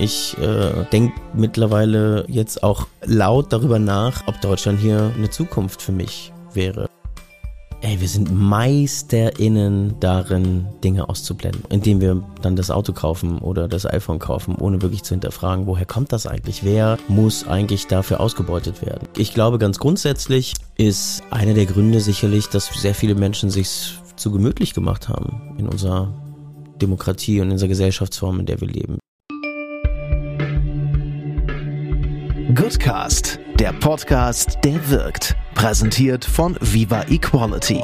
[0.00, 5.90] Ich äh, denke mittlerweile jetzt auch laut darüber nach, ob Deutschland hier eine Zukunft für
[5.90, 6.88] mich wäre.
[7.80, 13.86] Ey, wir sind MeisterInnen darin, Dinge auszublenden, indem wir dann das Auto kaufen oder das
[13.86, 16.64] iPhone kaufen, ohne wirklich zu hinterfragen, woher kommt das eigentlich?
[16.64, 19.08] Wer muss eigentlich dafür ausgebeutet werden?
[19.16, 24.32] Ich glaube, ganz grundsätzlich ist einer der Gründe sicherlich, dass sehr viele Menschen sich zu
[24.32, 26.12] gemütlich gemacht haben in unserer
[26.82, 28.98] Demokratie und in unserer Gesellschaftsform, in der wir leben.
[32.54, 35.36] Goodcast, der Podcast, der wirkt.
[35.54, 37.82] Präsentiert von Viva Equality.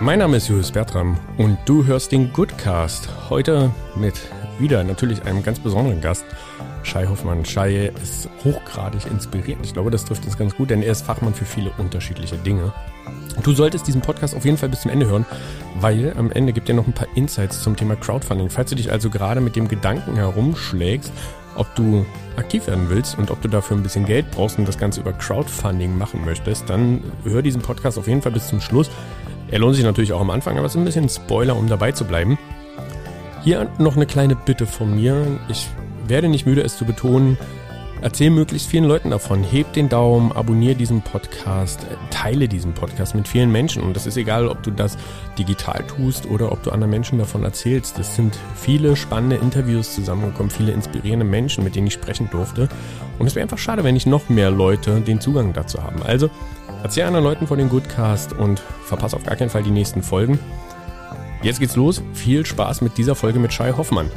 [0.00, 3.10] Mein Name ist Julius Bertram und du hörst den Goodcast.
[3.28, 4.14] Heute mit
[4.58, 6.24] wieder natürlich einem ganz besonderen Gast.
[6.84, 7.44] Shai Hoffmann.
[7.44, 9.66] Shai ist hochgradig inspirierend.
[9.66, 12.72] Ich glaube, das trifft uns ganz gut, denn er ist Fachmann für viele unterschiedliche Dinge.
[13.42, 15.26] Du solltest diesen Podcast auf jeden Fall bis zum Ende hören,
[15.80, 18.50] weil am Ende gibt er noch ein paar Insights zum Thema Crowdfunding.
[18.50, 21.12] Falls du dich also gerade mit dem Gedanken herumschlägst,
[21.56, 22.04] ob du
[22.36, 25.12] aktiv werden willst und ob du dafür ein bisschen Geld brauchst und das Ganze über
[25.12, 28.90] Crowdfunding machen möchtest, dann hör diesen Podcast auf jeden Fall bis zum Schluss.
[29.50, 31.92] Er lohnt sich natürlich auch am Anfang, aber es ist ein bisschen Spoiler, um dabei
[31.92, 32.38] zu bleiben.
[33.42, 35.26] Hier noch eine kleine Bitte von mir.
[35.48, 35.68] Ich
[36.06, 37.38] werde nicht müde, es zu betonen.
[38.02, 39.44] Erzähl möglichst vielen Leuten davon.
[39.44, 43.82] Heb den Daumen, abonniere diesen Podcast, teile diesen Podcast mit vielen Menschen.
[43.82, 44.96] Und das ist egal, ob du das
[45.38, 47.98] digital tust oder ob du anderen Menschen davon erzählst.
[47.98, 52.68] Es sind viele spannende Interviews zusammengekommen, viele inspirierende Menschen, mit denen ich sprechen durfte.
[53.18, 56.02] Und es wäre einfach schade, wenn nicht noch mehr Leute den Zugang dazu haben.
[56.02, 56.30] Also
[56.82, 60.38] erzähl anderen Leuten von den Goodcast und verpasse auf gar keinen Fall die nächsten Folgen.
[61.42, 62.02] Jetzt geht's los.
[62.14, 64.10] Viel Spaß mit dieser Folge mit Shai Hoffmann.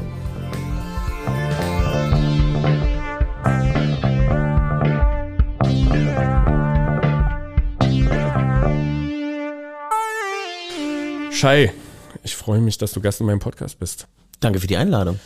[11.44, 11.73] Shai,
[12.23, 14.08] ich freue mich, dass du Gast in meinem Podcast bist.
[14.39, 15.19] Danke für die Einladung.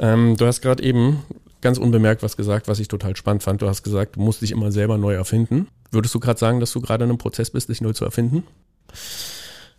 [0.00, 1.22] Ähm, du hast gerade eben
[1.60, 3.62] ganz unbemerkt was gesagt, was ich total spannend fand.
[3.62, 5.68] Du hast gesagt, du musst dich immer selber neu erfinden.
[5.92, 8.42] Würdest du gerade sagen, dass du gerade in einem Prozess bist, dich neu zu erfinden?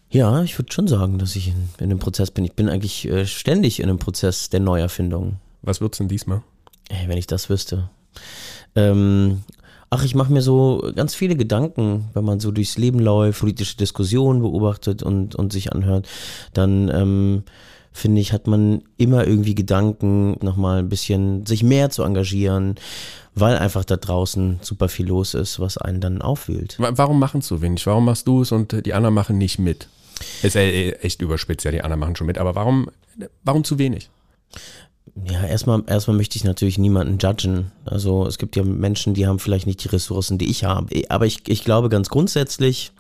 [0.09, 2.45] Ja, ich würde schon sagen, dass ich in, in einem Prozess bin.
[2.45, 5.41] Ich bin eigentlich äh, ständig in einem Prozess der Neuerfindung.
[5.61, 6.41] Was wird's denn diesmal?
[6.87, 7.89] Ey, wenn ich das wüsste.
[8.75, 9.43] Ähm,
[9.94, 13.75] Ach, ich mache mir so ganz viele Gedanken, wenn man so durchs Leben läuft, politische
[13.75, 16.07] Diskussionen beobachtet und, und sich anhört,
[16.53, 17.44] dann ähm,
[17.91, 22.75] finde ich, hat man immer irgendwie Gedanken, nochmal ein bisschen sich mehr zu engagieren,
[23.35, 26.78] weil einfach da draußen super viel los ist, was einen dann aufwühlt.
[26.79, 27.85] Warum machen so wenig?
[27.85, 29.90] Warum machst du es und die anderen machen nicht mit?
[30.41, 32.90] Ist echt überspitzt, ja, die anderen machen schon mit, aber warum,
[33.44, 34.09] warum zu wenig?
[35.29, 37.72] Ja, erstmal, erstmal möchte ich natürlich niemanden judgen.
[37.85, 41.03] Also es gibt ja Menschen, die haben vielleicht nicht die Ressourcen, die ich habe.
[41.09, 42.91] Aber ich, ich glaube ganz grundsätzlich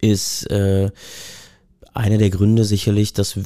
[0.00, 0.90] ist äh,
[1.94, 3.38] einer der Gründe sicherlich, dass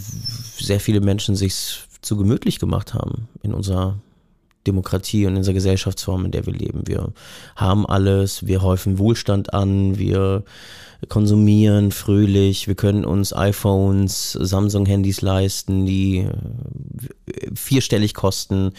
[0.58, 3.98] sehr viele Menschen sich zu gemütlich gemacht haben in unserer
[4.68, 6.82] Demokratie und in unserer Gesellschaftsform, in der wir leben.
[6.86, 7.12] Wir
[7.56, 10.44] haben alles, wir häufen Wohlstand an, wir
[11.08, 16.30] konsumieren fröhlich, wir können uns iPhones, Samsung-Handys leisten, die äh,
[17.54, 18.72] vierstellig kosten.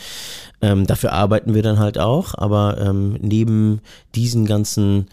[0.62, 3.80] Ähm, dafür arbeiten wir dann halt auch, aber ähm, neben
[4.16, 5.08] diesen ganzen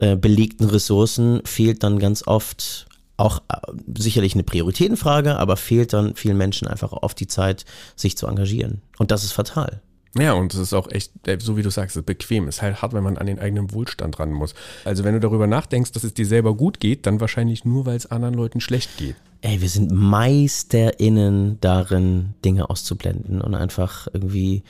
[0.00, 3.56] äh, belegten Ressourcen fehlt dann ganz oft auch äh,
[3.96, 7.64] sicherlich eine Prioritätenfrage, aber fehlt dann vielen Menschen einfach oft die Zeit,
[7.94, 8.82] sich zu engagieren.
[8.98, 9.80] Und das ist fatal.
[10.16, 12.48] Ja, und es ist auch echt, äh, so wie du sagst, bequem.
[12.48, 14.54] Es ist halt hart, wenn man an den eigenen Wohlstand ran muss.
[14.84, 17.96] Also wenn du darüber nachdenkst, dass es dir selber gut geht, dann wahrscheinlich nur, weil
[17.96, 19.16] es anderen Leuten schlecht geht.
[19.40, 24.64] Ey, wir sind MeisterInnen darin, Dinge auszublenden und einfach irgendwie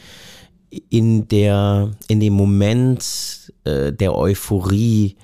[0.91, 5.17] in der, in dem Moment äh, der Euphorie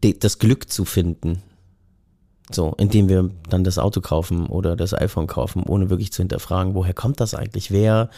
[0.00, 1.42] das Glück zu finden.
[2.50, 6.74] So, indem wir dann das Auto kaufen oder das iPhone kaufen, ohne wirklich zu hinterfragen,
[6.74, 7.70] woher kommt das eigentlich?
[7.70, 8.08] Wer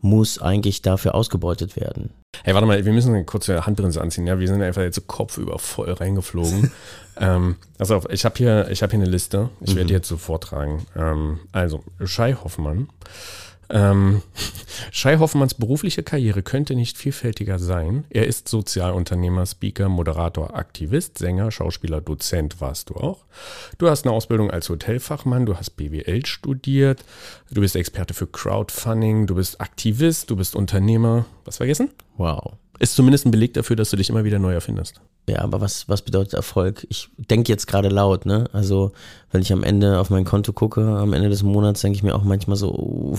[0.00, 2.10] muss eigentlich dafür ausgebeutet werden?
[2.44, 4.26] Hey, warte mal, wir müssen eine kurze Handbremse anziehen.
[4.26, 6.72] Ja, wir sind einfach jetzt so kopfüber voll reingeflogen.
[7.16, 9.48] ähm, also ich habe hier, ich habe hier eine Liste.
[9.60, 9.88] Ich werde mhm.
[9.88, 10.86] die jetzt so vortragen.
[10.96, 12.88] Ähm, also Schei Hoffmann
[13.70, 14.22] ähm,
[14.92, 18.04] Shai Hoffmanns berufliche Karriere könnte nicht vielfältiger sein.
[18.10, 23.24] Er ist Sozialunternehmer, Speaker, Moderator, Aktivist, Sänger, Schauspieler, Dozent warst du auch.
[23.78, 27.04] Du hast eine Ausbildung als Hotelfachmann, du hast BWL studiert,
[27.50, 31.26] du bist Experte für Crowdfunding, du bist Aktivist, du bist Unternehmer.
[31.44, 31.90] Was vergessen?
[32.16, 32.54] Wow.
[32.78, 35.00] Ist zumindest ein Beleg dafür, dass du dich immer wieder neu erfindest.
[35.28, 36.86] Ja, aber was, was bedeutet Erfolg?
[36.88, 38.48] Ich denke jetzt gerade laut, ne?
[38.52, 38.92] Also,
[39.30, 42.14] wenn ich am Ende auf mein Konto gucke, am Ende des Monats, denke ich mir
[42.14, 43.18] auch manchmal so,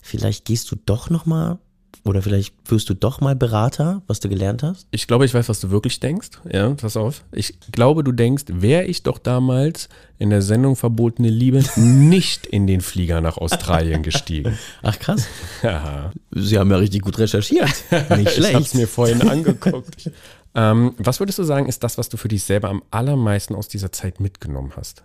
[0.00, 1.58] vielleicht gehst du doch nochmal
[2.02, 4.86] Oder vielleicht wirst du doch mal Berater, was du gelernt hast?
[4.90, 6.30] Ich glaube, ich weiß, was du wirklich denkst.
[6.52, 7.24] Ja, pass auf.
[7.32, 9.88] Ich glaube, du denkst, wäre ich doch damals
[10.18, 14.58] in der Sendung Verbotene Liebe nicht in den Flieger nach Australien gestiegen.
[14.82, 15.26] Ach krass.
[15.62, 16.12] Ja.
[16.32, 17.68] Sie haben ja richtig gut recherchiert.
[17.90, 18.74] Nicht Ich habe es schlecht.
[18.74, 20.10] mir vorhin angeguckt.
[20.54, 23.68] ähm, was würdest du sagen, ist das, was du für dich selber am allermeisten aus
[23.68, 25.04] dieser Zeit mitgenommen hast?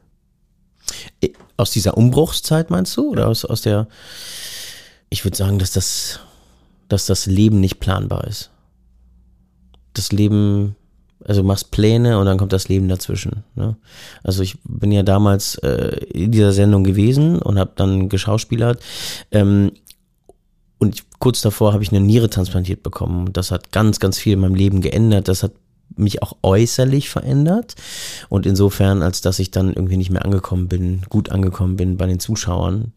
[1.57, 3.09] Aus dieser Umbruchszeit meinst du?
[3.12, 3.88] Oder aus, aus der.
[5.09, 6.19] Ich würde sagen, dass das,
[6.89, 8.50] dass das Leben nicht planbar ist.
[9.94, 10.75] Das Leben,
[11.24, 13.44] also du machst Pläne und dann kommt das Leben dazwischen.
[13.56, 13.77] Ne?
[14.24, 18.81] Also ich bin ja damals äh, in dieser Sendung gewesen und habe dann geschauspielert.
[19.31, 19.71] Ähm,
[20.80, 23.31] und ich, kurz davor habe ich eine Niere transplantiert bekommen.
[23.33, 25.27] Das hat ganz, ganz viel in meinem Leben geändert.
[25.27, 25.51] Das hat
[25.95, 27.75] mich auch äußerlich verändert.
[28.30, 32.06] Und insofern, als dass ich dann irgendwie nicht mehr angekommen bin, gut angekommen bin bei
[32.06, 32.94] den Zuschauern,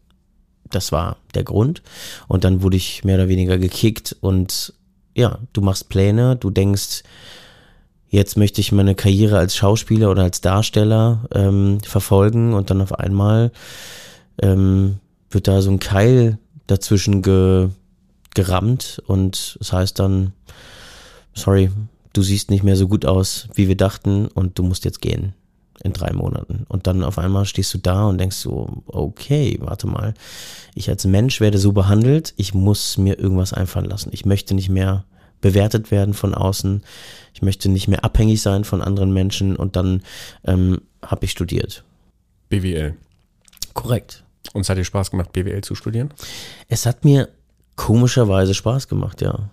[0.75, 1.81] das war der Grund.
[2.27, 4.15] Und dann wurde ich mehr oder weniger gekickt.
[4.21, 4.73] Und
[5.15, 7.03] ja, du machst Pläne, du denkst,
[8.09, 12.53] jetzt möchte ich meine Karriere als Schauspieler oder als Darsteller ähm, verfolgen.
[12.53, 13.51] Und dann auf einmal
[14.41, 14.99] ähm,
[15.29, 16.37] wird da so ein Keil
[16.67, 17.69] dazwischen ge,
[18.33, 19.01] gerammt.
[19.07, 20.33] Und das heißt dann,
[21.33, 21.71] sorry,
[22.13, 24.27] du siehst nicht mehr so gut aus, wie wir dachten.
[24.27, 25.33] Und du musst jetzt gehen
[25.83, 26.65] in drei Monaten.
[26.69, 30.13] Und dann auf einmal stehst du da und denkst so, okay, warte mal,
[30.73, 34.09] ich als Mensch werde so behandelt, ich muss mir irgendwas einfallen lassen.
[34.13, 35.05] Ich möchte nicht mehr
[35.41, 36.83] bewertet werden von außen,
[37.33, 40.03] ich möchte nicht mehr abhängig sein von anderen Menschen und dann
[40.45, 41.83] ähm, habe ich studiert.
[42.47, 42.95] BWL.
[43.73, 44.23] Korrekt.
[44.53, 46.13] Und es hat dir Spaß gemacht, BWL zu studieren?
[46.69, 47.29] Es hat mir
[47.75, 49.49] komischerweise Spaß gemacht, ja.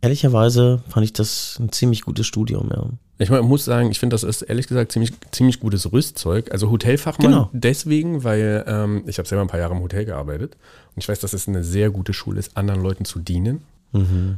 [0.00, 2.86] Ehrlicherweise fand ich das ein ziemlich gutes Studium, ja.
[3.22, 6.50] Ich meine, muss sagen, ich finde, das ist ehrlich gesagt ziemlich, ziemlich gutes Rüstzeug.
[6.52, 7.50] Also Hotelfachmann Genau.
[7.52, 10.56] deswegen, weil ähm, ich habe selber ein paar Jahre im Hotel gearbeitet
[10.94, 13.62] und ich weiß, dass es eine sehr gute Schule ist, anderen Leuten zu dienen.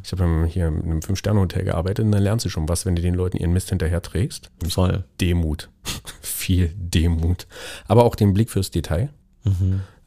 [0.02, 3.02] Ich habe hier in einem Fünf-Sterne-Hotel gearbeitet und dann lernst du schon was, wenn du
[3.02, 4.50] den Leuten ihren Mist hinterher trägst.
[4.69, 5.04] Voll.
[5.20, 5.69] Demut.
[6.22, 7.46] Viel Demut.
[7.87, 9.10] Aber auch den Blick fürs Detail.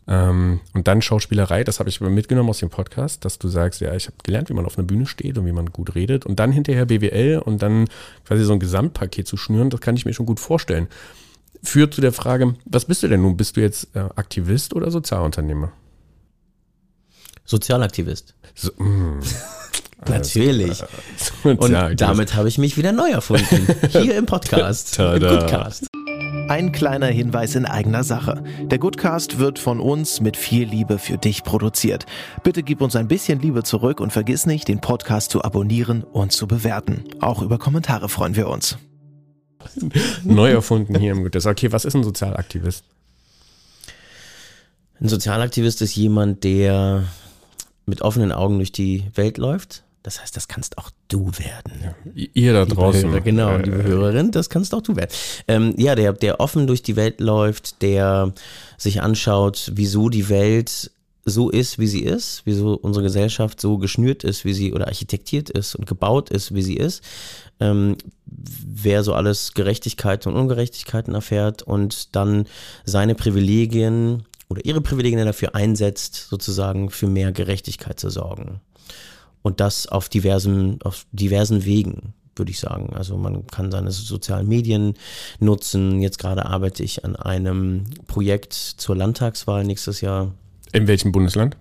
[0.07, 3.93] Ähm, und dann Schauspielerei, das habe ich mitgenommen aus dem Podcast, dass du sagst, ja,
[3.93, 6.25] ich habe gelernt, wie man auf einer Bühne steht und wie man gut redet.
[6.25, 7.89] Und dann hinterher BWL und dann
[8.25, 10.87] quasi so ein Gesamtpaket zu schnüren, das kann ich mir schon gut vorstellen.
[11.61, 13.35] Führt zu der Frage, was bist du denn nun?
[13.35, 15.73] Bist du jetzt äh, Aktivist oder Sozialunternehmer?
[17.43, 18.33] Sozialaktivist.
[18.55, 19.19] So, mm,
[20.07, 20.83] Natürlich.
[21.43, 22.01] Und Sozialaktivist.
[22.01, 23.67] damit habe ich mich wieder neu erfunden.
[23.89, 24.99] Hier im Podcast.
[24.99, 25.39] Im Tada.
[25.39, 25.87] Goodcast.
[26.47, 28.41] Ein kleiner Hinweis in eigener Sache.
[28.61, 32.05] Der Goodcast wird von uns mit viel Liebe für dich produziert.
[32.41, 36.31] Bitte gib uns ein bisschen Liebe zurück und vergiss nicht, den Podcast zu abonnieren und
[36.31, 37.03] zu bewerten.
[37.19, 38.77] Auch über Kommentare freuen wir uns.
[40.23, 41.45] Neu erfunden hier im Gutes.
[41.45, 42.85] Okay, was ist ein Sozialaktivist?
[45.01, 47.03] Ein Sozialaktivist ist jemand, der
[47.85, 49.83] mit offenen Augen durch die Welt läuft.
[50.07, 51.93] Das heißt, das kannst auch du werden.
[52.15, 53.09] Ihr da draußen.
[53.09, 55.11] Hörer, genau, liebe Hörerin, das kannst auch du werden.
[55.49, 58.31] Ähm, ja, der, der offen durch die Welt läuft, der
[58.77, 60.91] sich anschaut, wieso die Welt
[61.25, 65.49] so ist, wie sie ist, wieso unsere Gesellschaft so geschnürt ist, wie sie oder architektiert
[65.49, 67.03] ist und gebaut ist, wie sie ist,
[67.59, 72.47] ähm, wer so alles Gerechtigkeiten und Ungerechtigkeiten erfährt und dann
[72.85, 78.61] seine Privilegien oder ihre Privilegien dafür einsetzt, sozusagen für mehr Gerechtigkeit zu sorgen.
[79.47, 82.93] Und das auf diversen, auf diversen Wegen, würde ich sagen.
[82.93, 84.95] Also man kann seine sozialen Medien
[85.39, 86.01] nutzen.
[86.01, 90.33] Jetzt gerade arbeite ich an einem Projekt zur Landtagswahl nächstes Jahr.
[90.73, 91.55] In welchem Bundesland?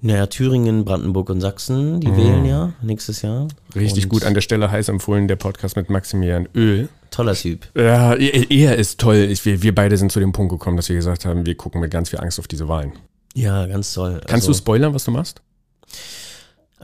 [0.00, 3.46] Naja, Thüringen, Brandenburg und Sachsen, die wählen ja nächstes Jahr.
[3.76, 4.24] Richtig Und gut.
[4.24, 6.88] An der Stelle heiß empfohlen, der Podcast mit Maximilian Öl.
[7.12, 7.68] Toller Typ.
[7.76, 9.28] Ja, er er ist toll.
[9.30, 11.80] Ich, wir, wir beide sind zu dem Punkt gekommen, dass wir gesagt haben, wir gucken
[11.80, 12.94] mit ganz viel Angst auf diese Wahlen.
[13.32, 14.14] Ja, ganz toll.
[14.26, 15.40] Kannst also, du spoilern, was du machst?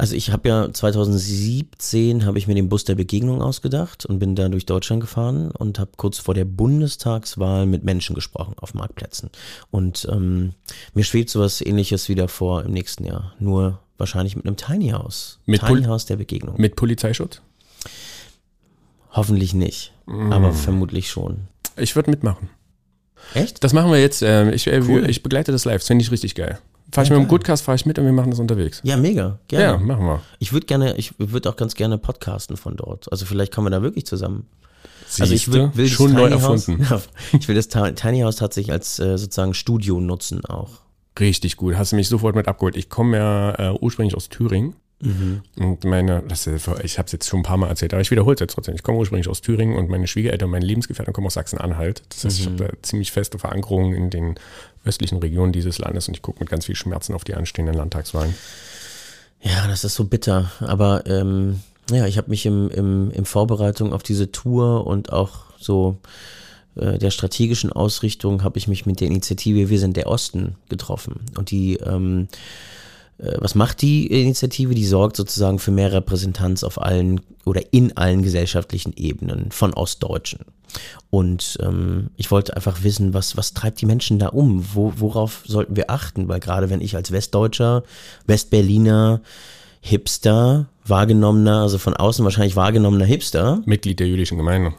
[0.00, 4.34] Also ich habe ja 2017 habe ich mir den Bus der Begegnung ausgedacht und bin
[4.34, 9.28] da durch Deutschland gefahren und habe kurz vor der Bundestagswahl mit Menschen gesprochen auf Marktplätzen.
[9.70, 10.54] Und ähm,
[10.94, 13.34] mir schwebt sowas ähnliches wieder vor im nächsten Jahr.
[13.40, 15.38] Nur wahrscheinlich mit einem Tiny House.
[15.44, 16.54] Mit Tiny Pol- House der Begegnung.
[16.58, 17.42] Mit Polizeischutz?
[19.12, 20.32] Hoffentlich nicht, Mm.
[20.32, 21.48] aber vermutlich schon.
[21.76, 22.48] Ich würde mitmachen.
[23.34, 23.62] Echt?
[23.62, 24.22] Das machen wir jetzt.
[24.22, 25.10] Äh, ich, äh, Cool.
[25.10, 25.82] ich begleite das live.
[25.82, 26.58] Das finde ich richtig geil.
[26.92, 27.28] Fahr ich Ja, mit dem.
[27.28, 28.80] Goodcast, fahre ich mit und wir machen das unterwegs.
[28.84, 29.38] Ja, mega.
[29.50, 29.84] Ja, Gerne.
[29.84, 30.20] machen wir.
[30.38, 33.10] Ich würde gerne, ich würde auch ganz gerne podcasten von dort.
[33.12, 34.46] Also vielleicht kommen wir da wirklich zusammen.
[35.18, 35.52] Also ich Siehste?
[35.52, 36.86] will, will schon neu House- erfunden.
[36.88, 37.00] Ja,
[37.38, 40.70] ich will das Ti- Tiny House tatsächlich als äh, sozusagen Studio nutzen auch.
[41.18, 41.76] Richtig gut.
[41.76, 42.76] Hast du mich sofort mit abgeholt.
[42.76, 44.74] Ich komme ja äh, ursprünglich aus Thüringen.
[45.00, 45.40] Mhm.
[45.58, 48.10] Und meine, das, ist- ich habe es jetzt schon ein paar Mal erzählt, aber ich
[48.10, 48.74] wiederhole es jetzt trotzdem.
[48.74, 52.02] Ich komme ursprünglich aus Thüringen und meine Schwiegereltern und meine Lebensgefährten kommen aus Sachsen-Anhalt.
[52.10, 52.52] Das heißt, ich Mhm.
[52.52, 54.34] habe da ziemlich feste Verankerungen in den
[54.84, 58.34] östlichen Regionen dieses Landes und ich gucke mit ganz viel Schmerzen auf die anstehenden Landtagswahlen.
[59.42, 60.50] Ja, das ist so bitter.
[60.60, 65.44] Aber ähm, ja, ich habe mich im, im, im Vorbereitung auf diese Tour und auch
[65.58, 65.96] so
[66.76, 71.20] äh, der strategischen Ausrichtung habe ich mich mit der Initiative Wir sind der Osten getroffen.
[71.38, 72.36] Und die, ähm, äh,
[73.38, 74.74] was macht die Initiative?
[74.74, 80.40] Die sorgt sozusagen für mehr Repräsentanz auf allen oder in allen gesellschaftlichen Ebenen von Ostdeutschen.
[81.10, 84.64] Und ähm, ich wollte einfach wissen, was, was treibt die Menschen da um?
[84.72, 86.28] Wo, worauf sollten wir achten?
[86.28, 87.82] Weil gerade wenn ich als Westdeutscher,
[88.26, 89.20] Westberliner,
[89.80, 93.62] Hipster, wahrgenommener, also von außen wahrscheinlich wahrgenommener Hipster.
[93.64, 94.72] Mitglied der jüdischen Gemeinde.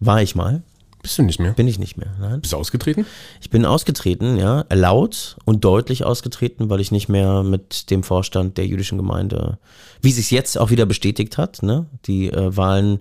[0.00, 0.62] War ich mal.
[1.08, 1.52] Bist du nicht mehr?
[1.52, 2.12] Bin ich nicht mehr.
[2.20, 2.42] Nein.
[2.42, 3.06] Bist du ausgetreten?
[3.40, 8.58] Ich bin ausgetreten, ja, laut und deutlich ausgetreten, weil ich nicht mehr mit dem Vorstand
[8.58, 9.56] der jüdischen Gemeinde,
[10.02, 12.98] wie sich jetzt auch wieder bestätigt hat, ne, die äh, Wahlen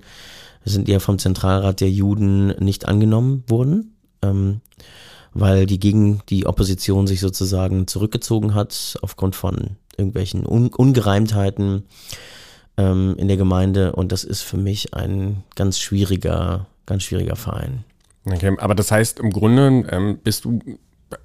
[0.64, 4.62] sind ja vom Zentralrat der Juden nicht angenommen worden, ähm,
[5.34, 11.84] weil die gegen die Opposition sich sozusagen zurückgezogen hat aufgrund von irgendwelchen Un Ungereimtheiten
[12.78, 17.84] ähm, in der Gemeinde und das ist für mich ein ganz schwieriger, ganz schwieriger Verein.
[18.32, 20.60] Okay, aber das heißt im Grunde ähm, bist du,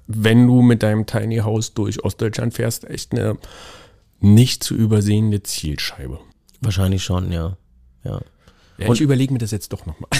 [0.07, 3.37] wenn du mit deinem Tiny House durch Ostdeutschland fährst, echt eine
[4.19, 6.19] nicht zu übersehende Zielscheibe.
[6.61, 7.57] Wahrscheinlich schon, ja.
[8.03, 8.21] Ja.
[8.77, 10.09] Ja, ich überlege mir das jetzt doch nochmal.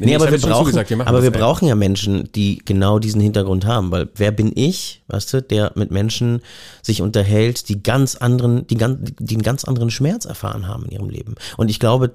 [0.00, 3.20] nee, nee aber, wir brauchen, zugesagt, wir aber wir brauchen ja Menschen, die genau diesen
[3.20, 6.40] Hintergrund haben, weil wer bin ich, weißt du, der mit Menschen
[6.80, 11.10] sich unterhält, die ganz anderen, die, die einen ganz anderen Schmerz erfahren haben in ihrem
[11.10, 11.34] Leben.
[11.58, 12.12] Und ich glaube,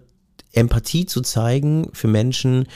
[0.53, 2.67] Empathie zu zeigen für Menschen,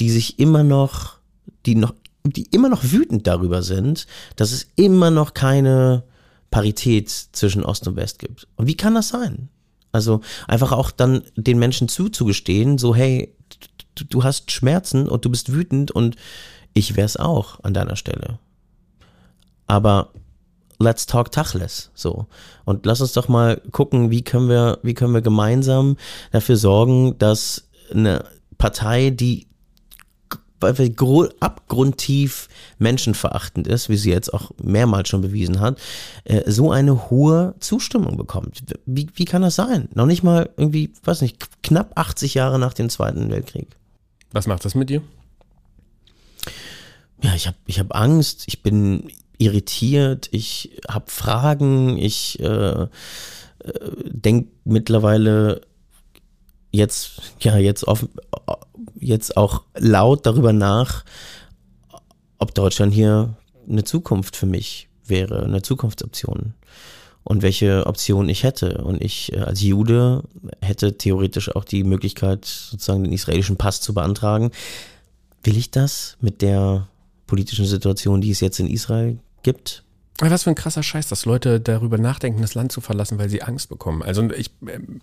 [0.00, 1.18] die sich immer noch,
[1.66, 6.04] die noch, die immer noch wütend darüber sind, dass es immer noch keine
[6.50, 8.46] Parität zwischen Ost und West gibt.
[8.56, 9.48] Und wie kann das sein?
[9.90, 13.34] Also einfach auch dann den Menschen zuzugestehen, so hey,
[13.94, 16.16] du, du hast Schmerzen und du bist wütend und
[16.74, 18.38] ich wär's auch an deiner Stelle.
[19.66, 20.12] Aber
[20.82, 22.26] let's talk Tachles, so.
[22.64, 25.96] Und lass uns doch mal gucken, wie können wir, wie können wir gemeinsam
[26.30, 28.24] dafür sorgen, dass eine
[28.58, 29.46] Partei, die
[31.40, 32.48] abgrundtief
[32.78, 35.80] menschenverachtend ist, wie sie jetzt auch mehrmals schon bewiesen hat,
[36.22, 38.62] äh, so eine hohe Zustimmung bekommt.
[38.86, 39.88] Wie, wie kann das sein?
[39.94, 43.66] Noch nicht mal irgendwie, weiß nicht, knapp 80 Jahre nach dem Zweiten Weltkrieg.
[44.30, 45.02] Was macht das mit dir?
[47.22, 49.10] Ja, ich habe ich hab Angst, ich bin
[49.42, 52.88] irritiert, ich habe Fragen, ich äh, äh,
[54.04, 55.62] denke mittlerweile
[56.70, 58.08] jetzt, ja, jetzt offen,
[58.98, 61.04] jetzt auch laut darüber nach,
[62.38, 63.36] ob Deutschland hier
[63.68, 66.54] eine Zukunft für mich wäre, eine Zukunftsoption
[67.24, 68.82] und welche Option ich hätte.
[68.84, 70.22] Und ich äh, als Jude
[70.60, 74.50] hätte theoretisch auch die Möglichkeit, sozusagen den israelischen Pass zu beantragen.
[75.42, 76.88] Will ich das mit der
[77.26, 79.82] politischen Situation, die es jetzt in Israel gibt?
[80.18, 83.42] Was für ein krasser Scheiß, dass Leute darüber nachdenken, das Land zu verlassen, weil sie
[83.42, 84.02] Angst bekommen.
[84.02, 85.00] Also ich ähm,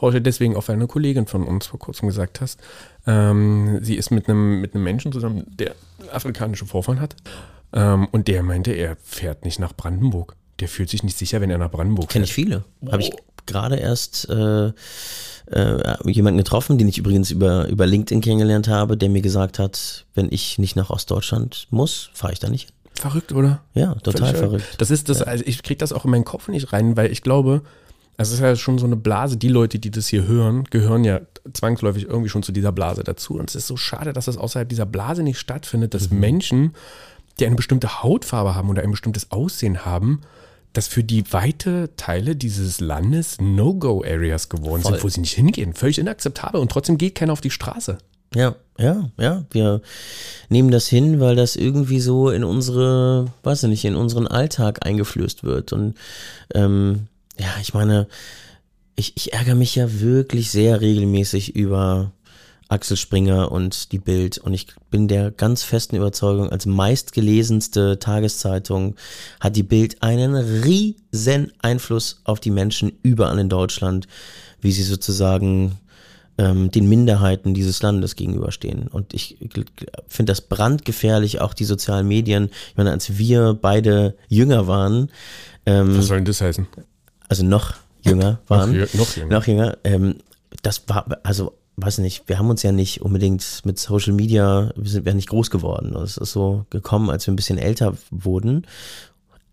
[0.00, 2.60] heute deswegen auf eine Kollegin von uns vor kurzem gesagt hast,
[3.06, 5.74] ähm, sie ist mit einem, mit einem Menschen zusammen, der
[6.10, 7.16] afrikanische Vorfahren hat.
[7.74, 10.36] Ähm, und der meinte, er fährt nicht nach Brandenburg.
[10.60, 12.34] Der fühlt sich nicht sicher, wenn er nach Brandenburg Kenn fährt.
[12.36, 12.64] Kenne ich viele.
[12.80, 12.92] Oh.
[12.92, 13.12] Habe ich
[13.46, 14.72] gerade erst äh,
[15.50, 20.06] äh, jemanden getroffen, den ich übrigens über, über LinkedIn kennengelernt habe, der mir gesagt hat,
[20.14, 22.83] wenn ich nicht nach Ostdeutschland muss, fahre ich da nicht hin.
[22.98, 23.62] Verrückt, oder?
[23.74, 24.74] Ja, total Völlig verrückt.
[24.78, 25.26] Das ist das, ja.
[25.26, 27.62] also ich kriege das auch in meinen Kopf nicht rein, weil ich glaube,
[28.16, 29.36] es ist ja schon so eine Blase.
[29.36, 31.20] Die Leute, die das hier hören, gehören ja
[31.52, 33.34] zwangsläufig irgendwie schon zu dieser Blase dazu.
[33.34, 36.20] Und es ist so schade, dass das außerhalb dieser Blase nicht stattfindet, dass mhm.
[36.20, 36.74] Menschen,
[37.38, 40.20] die eine bestimmte Hautfarbe haben oder ein bestimmtes Aussehen haben,
[40.72, 44.92] dass für die weite Teile dieses Landes No-Go-Areas geworden Voll.
[44.92, 45.72] sind, wo sie nicht hingehen.
[45.72, 47.98] Völlig inakzeptabel und trotzdem geht keiner auf die Straße.
[48.34, 49.44] Ja, ja, ja.
[49.50, 49.80] Wir
[50.48, 54.84] nehmen das hin, weil das irgendwie so in unsere, weiß ich nicht, in unseren Alltag
[54.84, 55.72] eingeflößt wird.
[55.72, 55.94] Und
[56.54, 57.06] ähm,
[57.38, 58.08] ja, ich meine,
[58.96, 62.12] ich, ich ärgere mich ja wirklich sehr regelmäßig über
[62.68, 64.38] Axel Springer und die Bild.
[64.38, 68.96] Und ich bin der ganz festen Überzeugung, als meistgelesenste Tageszeitung
[69.40, 74.08] hat die Bild einen riesen Einfluss auf die Menschen überall in Deutschland,
[74.60, 75.78] wie sie sozusagen
[76.38, 78.88] ähm, den Minderheiten dieses Landes gegenüberstehen.
[78.88, 79.38] Und ich
[80.08, 82.50] finde das brandgefährlich, auch die sozialen Medien.
[82.70, 85.10] Ich meine, als wir beide jünger waren.
[85.66, 86.66] Ähm, Was soll denn das heißen?
[87.28, 88.78] Also noch jünger waren.
[88.78, 89.34] Noch, noch jünger.
[89.34, 89.78] Noch jünger.
[89.84, 90.16] Ähm,
[90.62, 94.90] das war, also weiß nicht, wir haben uns ja nicht unbedingt mit Social Media, wir
[94.90, 95.94] sind ja nicht groß geworden.
[95.96, 98.66] Es ist so gekommen, als wir ein bisschen älter wurden,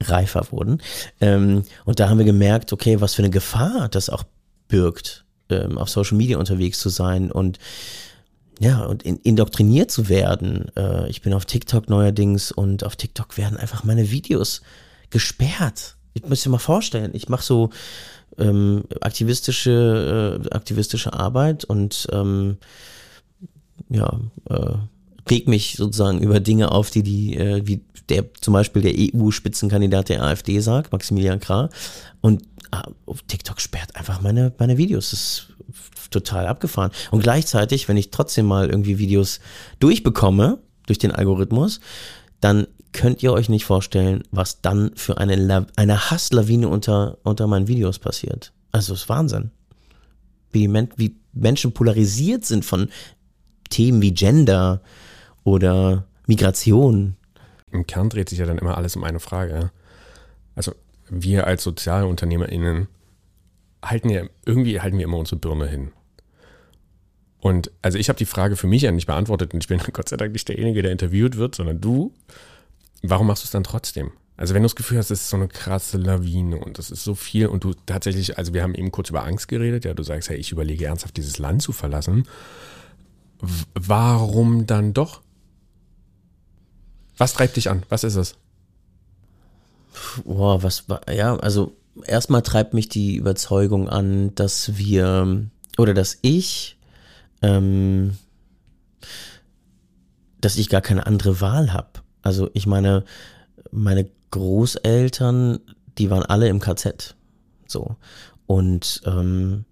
[0.02, 0.82] reifer wurden.
[1.20, 4.24] Ähm, und da haben wir gemerkt, okay, was für eine Gefahr das auch
[4.68, 7.60] birgt ähm, auf Social Media unterwegs zu sein und
[8.60, 10.72] ja, und in, indoktriniert zu werden.
[10.76, 14.62] Äh, ich bin auf TikTok neuerdings und auf TikTok werden einfach meine Videos
[15.10, 15.96] gesperrt.
[16.14, 17.70] ich muss dir mal vorstellen, ich mache so
[18.38, 22.58] ähm, aktivistische, äh, aktivistische Arbeit und ähm,
[23.90, 24.74] ja, äh,
[25.30, 30.10] reg mich sozusagen über Dinge auf, die die, äh, wie der zum Beispiel der EU-Spitzenkandidat
[30.10, 31.70] der AfD sagt, Maximilian Krah.
[32.20, 32.44] Und
[33.28, 35.12] TikTok sperrt einfach meine, meine Videos.
[35.12, 35.48] Das ist
[36.10, 36.92] total abgefahren.
[37.12, 39.40] Und gleichzeitig, wenn ich trotzdem mal irgendwie Videos
[39.80, 41.80] durchbekomme, durch den Algorithmus,
[42.40, 47.48] dann könnt ihr euch nicht vorstellen, was dann für eine, La eine Hasslawine unter, unter
[47.48, 48.52] meinen Videos passiert.
[48.72, 49.52] Also ist Wahnsinn.
[50.52, 52.90] Wie, Men wie Menschen polarisiert sind von
[53.70, 54.82] Themen wie Gender
[55.44, 57.16] oder Migration.
[57.72, 59.72] Im Kern dreht sich ja dann immer alles um eine Frage.
[60.56, 60.74] Also
[61.12, 62.88] wir als SozialunternehmerInnen
[63.84, 65.92] halten ja, irgendwie halten wir immer unsere Birne hin.
[67.40, 70.10] Und also ich habe die Frage für mich ja nicht beantwortet und ich bin Gott
[70.10, 72.14] sei Dank nicht derjenige, der interviewt wird, sondern du
[73.02, 74.12] warum machst du es dann trotzdem?
[74.38, 77.04] Also wenn du das Gefühl hast, es ist so eine krasse Lawine und das ist
[77.04, 80.04] so viel und du tatsächlich, also wir haben eben kurz über Angst geredet, ja, du
[80.04, 82.28] sagst, hey, ich überlege ernsthaft, dieses Land zu verlassen.
[83.40, 85.22] W warum dann doch?
[87.18, 87.84] Was treibt dich an?
[87.90, 88.36] Was ist es?
[90.24, 95.46] Boah, was war, ja, also erstmal treibt mich die Überzeugung an, dass wir,
[95.78, 96.78] oder dass ich,
[97.42, 98.18] ähm,
[100.40, 101.90] dass ich gar keine andere Wahl habe.
[102.22, 103.04] Also ich meine,
[103.72, 105.60] meine Großeltern,
[105.98, 107.16] die waren alle im KZ.
[107.68, 107.96] So.
[108.48, 109.66] Und ähm,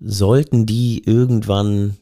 [0.00, 1.96] sollten die irgendwann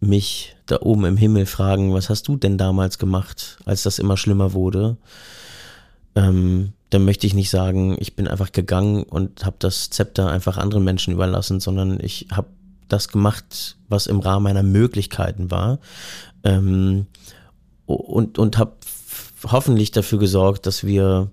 [0.00, 4.16] mich da oben im Himmel fragen, was hast du denn damals gemacht, als das immer
[4.16, 4.96] schlimmer wurde,
[6.16, 10.56] ähm, dann möchte ich nicht sagen, ich bin einfach gegangen und habe das Zepter einfach
[10.56, 12.48] anderen Menschen überlassen, sondern ich habe
[12.88, 15.78] das gemacht, was im Rahmen meiner Möglichkeiten war.
[16.42, 17.06] Ähm,
[17.84, 18.72] und, und habe
[19.44, 21.30] hoffentlich dafür gesorgt, dass wir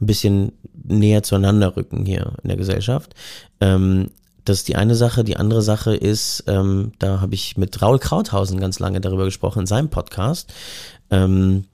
[0.00, 0.52] ein bisschen
[0.84, 3.14] näher zueinander rücken hier in der Gesellschaft.
[3.60, 4.10] Ähm,
[4.44, 5.24] das ist die eine Sache.
[5.24, 9.60] Die andere Sache ist, ähm, da habe ich mit Raul Krauthausen ganz lange darüber gesprochen
[9.60, 10.52] in seinem Podcast,
[11.10, 11.64] ähm,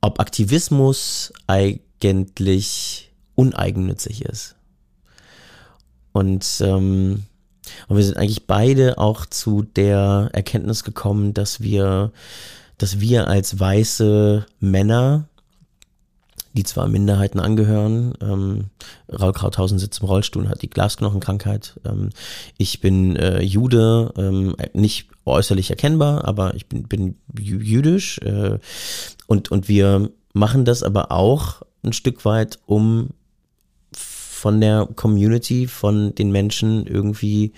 [0.00, 4.56] ob Aktivismus eigentlich uneigennützig ist.
[6.12, 7.24] Und, ähm,
[7.88, 12.12] und wir sind eigentlich beide auch zu der Erkenntnis gekommen, dass wir
[12.78, 15.28] dass wir als weiße Männer,
[16.54, 18.66] die zwar Minderheiten angehören, ähm,
[19.12, 21.78] Raul Krauthausen sitzt im Rollstuhl und hat die Glasknochenkrankheit.
[21.84, 22.10] Ähm,
[22.56, 28.58] ich bin äh, Jude, ähm, nicht äußerlich erkennbar, aber ich bin, bin jüdisch äh,
[29.28, 33.10] und, und wir machen das aber auch ein Stück weit, um
[33.92, 37.52] von der Community, von den Menschen irgendwie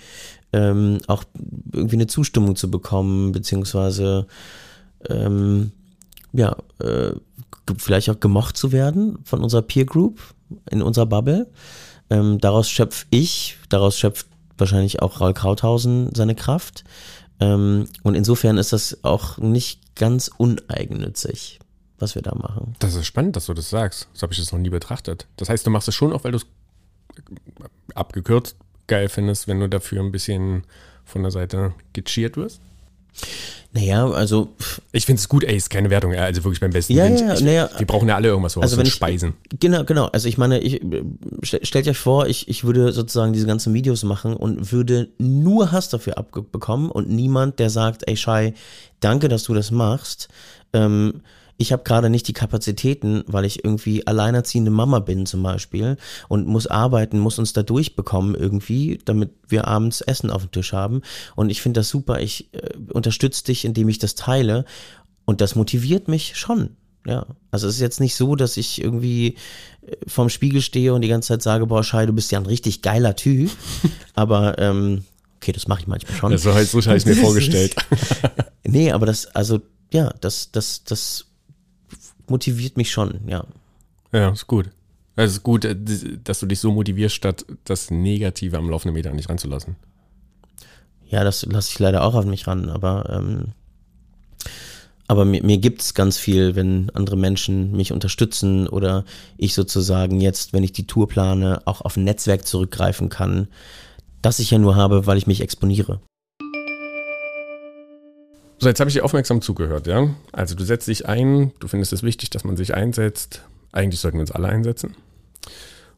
[0.51, 1.23] ähm, auch
[1.71, 4.27] irgendwie eine Zustimmung zu bekommen, beziehungsweise
[5.09, 5.71] ähm,
[6.33, 7.13] ja, äh,
[7.77, 10.19] vielleicht auch gemocht zu werden von unserer Peer Group
[10.69, 11.49] in unserer Bubble.
[12.09, 16.83] Ähm, daraus schöpfe ich, daraus schöpft wahrscheinlich auch Raul Krauthausen seine Kraft.
[17.41, 21.59] Ähm, und insofern ist das auch nicht ganz uneigennützig,
[21.99, 22.75] was wir da machen.
[22.79, 24.07] Das ist spannend, dass du das sagst.
[24.13, 25.27] Das habe ich jetzt noch nie betrachtet.
[25.35, 26.45] Das heißt, du machst es schon auch, weil du es
[27.95, 28.55] abgekürzt
[28.87, 30.63] geil findest, wenn du dafür ein bisschen
[31.05, 32.61] von der Seite gecheert wirst?
[33.73, 34.49] Naja, also.
[34.91, 37.17] Ich finde es gut, ey, ist keine Wertung, also wirklich beim besten ja, Willen.
[37.19, 39.33] Ja, ich, naja, wir brauchen ja alle irgendwas, also wenn ich, Speisen.
[39.59, 40.07] Genau, genau.
[40.07, 40.81] Also ich meine, ich,
[41.41, 45.87] stellt euch vor, ich, ich würde sozusagen diese ganzen Videos machen und würde nur Hass
[45.87, 48.53] dafür abbekommen und niemand, der sagt, ey Shai,
[48.99, 50.27] danke, dass du das machst.
[50.73, 51.21] Ähm,
[51.57, 56.47] ich habe gerade nicht die Kapazitäten, weil ich irgendwie alleinerziehende Mama bin zum Beispiel und
[56.47, 61.01] muss arbeiten, muss uns da durchbekommen irgendwie, damit wir abends Essen auf dem Tisch haben.
[61.35, 62.19] Und ich finde das super.
[62.19, 64.65] Ich äh, unterstütze dich, indem ich das teile.
[65.25, 66.75] Und das motiviert mich schon.
[67.05, 69.35] Ja, also es ist jetzt nicht so, dass ich irgendwie
[69.81, 72.45] äh, vorm Spiegel stehe und die ganze Zeit sage, boah, Schei, du bist ja ein
[72.45, 73.49] richtig geiler Typ.
[74.13, 75.03] aber ähm,
[75.37, 76.31] okay, das mache ich manchmal schon.
[76.31, 77.75] Ja, so, so habe ich mir vorgestellt.
[78.63, 79.61] nee, aber das, also
[79.91, 81.25] ja, das, das, das
[82.31, 83.45] motiviert mich schon, ja.
[84.11, 84.71] Ja, ist gut.
[85.15, 85.75] Es ist gut, äh,
[86.23, 89.75] dass du dich so motivierst, statt das Negative am laufenden Meter an dich ranzulassen.
[91.09, 93.49] Ja, das lasse ich leider auch auf mich ran, aber, ähm,
[95.07, 99.03] aber mir, mir gibt es ganz viel, wenn andere Menschen mich unterstützen oder
[99.37, 103.49] ich sozusagen jetzt, wenn ich die Tour plane, auch auf ein Netzwerk zurückgreifen kann,
[104.21, 105.99] das ich ja nur habe, weil ich mich exponiere.
[108.61, 110.07] So, jetzt habe ich dir aufmerksam zugehört, ja?
[110.31, 113.41] Also du setzt dich ein, du findest es wichtig, dass man sich einsetzt.
[113.71, 114.95] Eigentlich sollten wir uns alle einsetzen.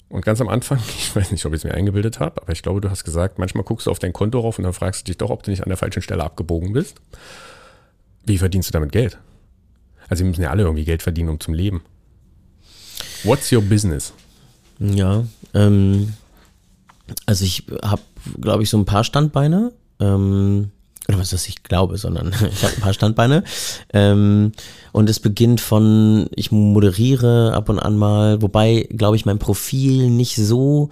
[0.08, 2.64] Und ganz am Anfang, ich weiß nicht, ob ich es mir eingebildet habe, aber ich
[2.64, 5.06] glaube, du hast gesagt, manchmal guckst du auf dein Konto rauf und dann fragst du
[5.12, 7.02] dich doch, ob du nicht an der falschen Stelle abgebogen bist.
[8.26, 9.18] Wie verdienst du damit Geld?
[10.08, 11.84] Also wir müssen ja alle irgendwie Geld verdienen, um zum Leben.
[13.26, 14.14] What's your business?
[14.80, 16.14] Ja, ähm,
[17.26, 18.04] also ich habe,
[18.40, 19.74] glaube ich, so ein paar Standbeine.
[20.00, 20.72] Ähm,
[21.08, 23.44] oder was ist, ich glaube, sondern ich habe ein paar Standbeine.
[23.94, 24.54] Ähm,
[24.92, 30.10] und es beginnt von, ich moderiere ab und an mal, wobei, glaube ich, mein Profil
[30.10, 30.90] nicht so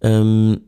[0.00, 0.60] ähm,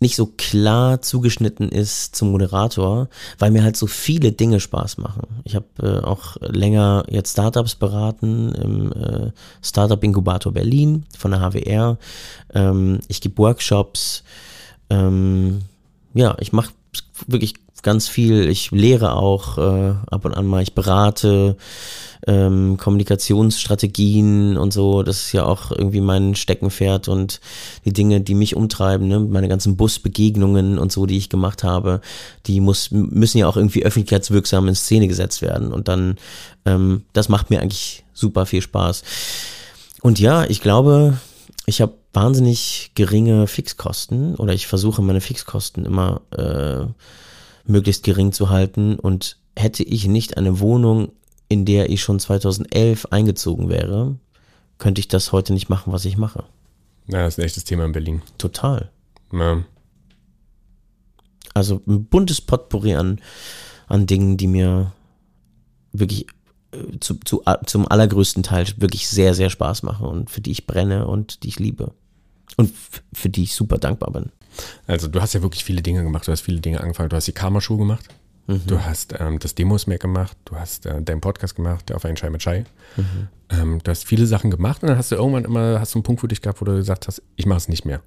[0.00, 5.42] nicht so klar zugeschnitten ist zum Moderator, weil mir halt so viele Dinge Spaß machen.
[5.44, 11.40] Ich habe äh, auch länger jetzt Startups beraten im äh, Startup Inkubator Berlin von der
[11.40, 11.98] HWR.
[12.54, 14.22] Ähm, ich gebe Workshops.
[14.88, 15.62] Ähm,
[16.14, 16.72] ja, ich mache
[17.26, 18.48] wirklich ganz viel.
[18.48, 20.62] Ich lehre auch äh, ab und an mal.
[20.62, 21.56] Ich berate
[22.26, 25.02] ähm, Kommunikationsstrategien und so.
[25.02, 27.40] Das ist ja auch irgendwie mein Steckenpferd und
[27.84, 29.20] die Dinge, die mich umtreiben, ne?
[29.20, 32.00] meine ganzen Busbegegnungen und so, die ich gemacht habe,
[32.46, 35.72] die muss, müssen ja auch irgendwie öffentlichkeitswirksam in Szene gesetzt werden.
[35.72, 36.16] Und dann,
[36.64, 39.02] ähm, das macht mir eigentlich super viel Spaß.
[40.02, 41.18] Und ja, ich glaube,
[41.66, 46.86] ich habe wahnsinnig geringe Fixkosten oder ich versuche meine Fixkosten immer äh,
[47.68, 51.12] möglichst gering zu halten und hätte ich nicht eine Wohnung
[51.48, 54.16] in der ich schon 2011 eingezogen wäre,
[54.76, 56.44] könnte ich das heute nicht machen, was ich mache.
[57.06, 58.22] Ja, das ist ein echtes Thema in Berlin.
[58.36, 58.90] Total.
[59.32, 59.64] Ja.
[61.54, 63.20] Also ein buntes Potpourri an,
[63.86, 64.92] an Dingen, die mir
[65.92, 66.26] wirklich
[66.72, 70.66] äh, zu, zu, zum allergrößten Teil wirklich sehr, sehr Spaß machen und für die ich
[70.66, 71.92] brenne und die ich liebe.
[72.56, 72.72] Und
[73.12, 74.30] für die ich super dankbar bin.
[74.86, 77.08] Also du hast ja wirklich viele Dinge gemacht, du hast viele Dinge angefangen.
[77.08, 78.08] Du hast die Karma-Schuhe gemacht.
[78.48, 78.62] Mhm.
[78.66, 82.04] Du hast ähm, das Demos mehr gemacht, du hast äh, deinen Podcast gemacht, der auf
[82.04, 82.64] einen Schei mit Schei.
[82.96, 83.28] Mhm.
[83.50, 86.02] Ähm, du hast viele Sachen gemacht und dann hast du irgendwann immer hast du einen
[86.02, 88.00] Punkt für dich gehabt, wo du gesagt hast, ich mache es nicht mehr.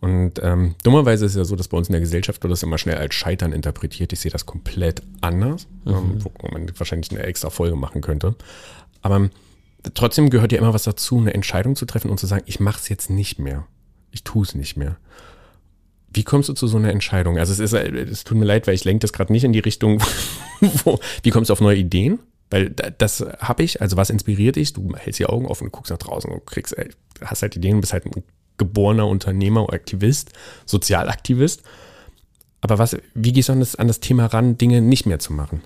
[0.00, 2.62] Und ähm, dummerweise ist es ja so, dass bei uns in der Gesellschaft wird das
[2.62, 4.12] immer schnell als Scheitern interpretiert.
[4.12, 5.92] Ich sehe das komplett anders, mhm.
[5.92, 8.34] Ähm, wo man wahrscheinlich eine extra Folge machen könnte.
[9.02, 9.30] Aber ähm,
[9.94, 12.78] trotzdem gehört ja immer was dazu, eine Entscheidung zu treffen und zu sagen, ich mache
[12.78, 13.66] es jetzt nicht mehr.
[14.10, 14.96] Ich tue es nicht mehr.
[16.12, 17.38] Wie kommst du zu so einer Entscheidung?
[17.38, 19.58] Also es ist, es tut mir leid, weil ich lenke das gerade nicht in die
[19.58, 20.02] Richtung,
[20.84, 22.18] wo, wie kommst du auf neue Ideen?
[22.50, 24.72] Weil das habe ich, also was inspiriert dich?
[24.72, 26.88] Du hältst die Augen offen, du guckst nach draußen und kriegst, ey,
[27.22, 28.24] hast halt Ideen, bist halt ein
[28.56, 30.32] geborener Unternehmer, Aktivist,
[30.64, 31.62] Sozialaktivist.
[32.60, 35.32] Aber was, wie gehst du an das, an das Thema ran, Dinge nicht mehr zu
[35.32, 35.62] machen?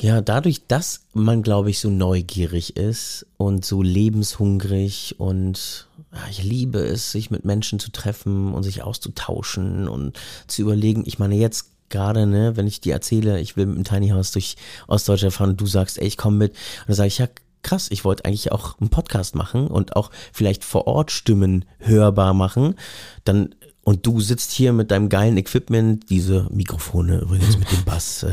[0.00, 5.88] Ja, dadurch, dass man, glaube ich, so neugierig ist und so lebenshungrig und
[6.30, 11.04] ich liebe es, sich mit Menschen zu treffen und sich auszutauschen und zu überlegen.
[11.06, 14.32] Ich meine, jetzt gerade, ne, wenn ich dir erzähle, ich will mit dem Tiny House
[14.32, 14.56] durch
[14.88, 17.28] Ostdeutschland fahren und du sagst, ey, ich komme mit, und dann sage ich, ja,
[17.62, 22.34] krass, ich wollte eigentlich auch einen Podcast machen und auch vielleicht vor Ort Stimmen hörbar
[22.34, 22.76] machen,
[23.24, 28.22] dann und du sitzt hier mit deinem geilen Equipment, diese Mikrofone übrigens mit dem Bass,
[28.22, 28.32] äh,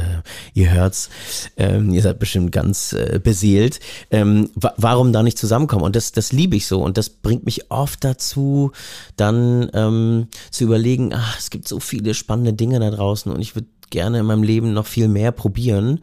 [0.53, 1.09] ihr hört's,
[1.57, 3.79] ähm, ihr seid bestimmt ganz äh, beseelt.
[4.09, 5.83] Ähm, wa warum da nicht zusammenkommen?
[5.83, 8.71] Und das, das liebe ich so und das bringt mich oft dazu,
[9.17, 13.55] dann ähm, zu überlegen, ach, es gibt so viele spannende Dinge da draußen und ich
[13.55, 15.99] würde gerne in meinem Leben noch viel mehr probieren.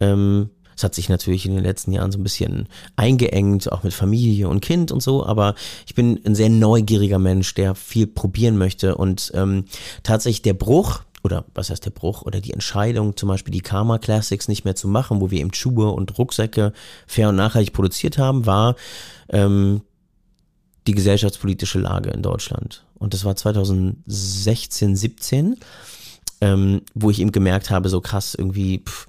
[0.00, 3.92] Ähm, es hat sich natürlich in den letzten Jahren so ein bisschen eingeengt, auch mit
[3.92, 5.54] Familie und Kind und so, aber
[5.86, 9.64] ich bin ein sehr neugieriger Mensch, der viel probieren möchte und ähm,
[10.02, 13.98] tatsächlich der Bruch, oder was heißt der Bruch, oder die Entscheidung, zum Beispiel die Karma
[13.98, 16.72] Classics nicht mehr zu machen, wo wir eben Schuhe und Rucksäcke
[17.06, 18.76] fair und nachhaltig produziert haben, war
[19.28, 19.82] ähm,
[20.86, 22.84] die gesellschaftspolitische Lage in Deutschland.
[22.98, 25.56] Und das war 2016, 17,
[26.40, 29.06] ähm, wo ich eben gemerkt habe, so krass irgendwie, pff,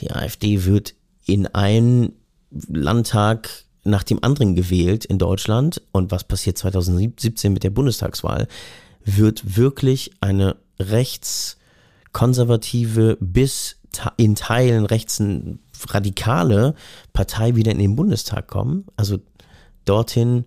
[0.00, 0.94] die AfD wird
[1.26, 2.12] in einen
[2.68, 3.48] Landtag
[3.84, 5.82] nach dem anderen gewählt in Deutschland.
[5.92, 8.48] Und was passiert 2017 mit der Bundestagswahl?
[9.04, 13.76] Wird wirklich eine rechtskonservative bis
[14.16, 16.74] in Teilen rechtsradikale
[17.12, 18.86] Partei wieder in den Bundestag kommen?
[18.96, 19.18] Also
[19.84, 20.46] dorthin,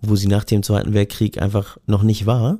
[0.00, 2.58] wo sie nach dem Zweiten Weltkrieg einfach noch nicht war.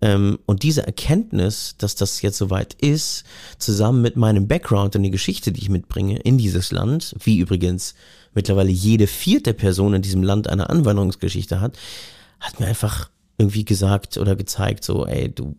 [0.00, 3.24] Ähm, und diese Erkenntnis, dass das jetzt soweit ist,
[3.58, 7.94] zusammen mit meinem Background und die Geschichte, die ich mitbringe in dieses Land, wie übrigens
[8.34, 11.78] mittlerweile jede vierte Person in diesem Land eine Anwanderungsgeschichte hat,
[12.38, 15.56] hat mir einfach irgendwie gesagt oder gezeigt, so, ey, du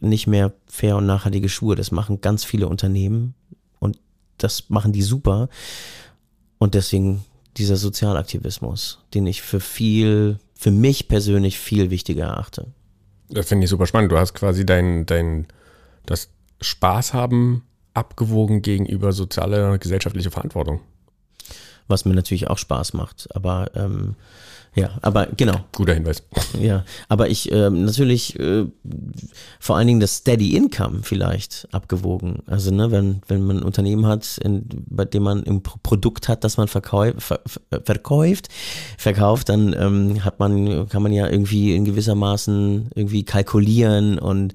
[0.00, 3.34] nicht mehr fair und nachhaltige Schuhe, das machen ganz viele Unternehmen
[3.78, 3.98] und
[4.38, 5.48] das machen die super.
[6.58, 7.24] Und deswegen
[7.56, 12.66] dieser Sozialaktivismus, den ich für viel, für mich persönlich viel wichtiger erachte.
[13.28, 14.12] Das finde ich super spannend.
[14.12, 15.46] Du hast quasi dein, dein,
[16.04, 17.64] das Spaß haben
[17.94, 20.80] abgewogen gegenüber sozialer, gesellschaftlicher Verantwortung.
[21.88, 23.34] Was mir natürlich auch Spaß macht.
[23.34, 24.16] Aber ähm,
[24.76, 25.54] Ja, aber genau.
[25.72, 26.22] Guter Hinweis.
[26.60, 28.66] Ja, aber ich äh, natürlich äh,
[29.58, 32.42] vor allen Dingen das Steady Income vielleicht abgewogen.
[32.46, 36.44] Also ne, wenn wenn man ein Unternehmen hat, in, bei dem man ein Produkt hat,
[36.44, 37.40] das man verkäuft, ver,
[37.84, 38.48] verkauft,
[38.98, 44.52] verkauft, dann ähm, hat man kann man ja irgendwie in gewissermaßen irgendwie kalkulieren und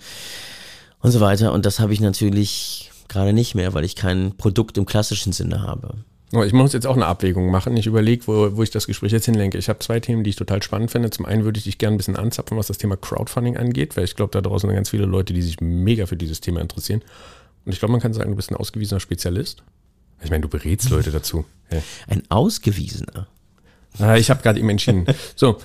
[1.00, 1.52] und so weiter.
[1.52, 5.64] Und das habe ich natürlich gerade nicht mehr, weil ich kein Produkt im klassischen Sinne
[5.64, 5.96] habe.
[6.34, 7.76] Oh, ich muss jetzt auch eine Abwägung machen.
[7.76, 9.58] Ich überlege, wo, wo ich das Gespräch jetzt hinlenke.
[9.58, 11.10] Ich habe zwei Themen, die ich total spannend finde.
[11.10, 14.06] Zum einen würde ich dich gerne ein bisschen anzapfen, was das Thema Crowdfunding angeht, weil
[14.06, 17.02] ich glaube, da draußen sind ganz viele Leute, die sich mega für dieses Thema interessieren.
[17.66, 19.64] Und ich glaube, man kann sagen, du bist ein ausgewiesener Spezialist.
[20.24, 21.44] Ich meine, du berätst Leute dazu.
[21.68, 21.82] Hey.
[22.08, 23.28] Ein ausgewiesener?
[24.00, 25.06] Ah, ich habe gerade eben entschieden.
[25.36, 25.58] So,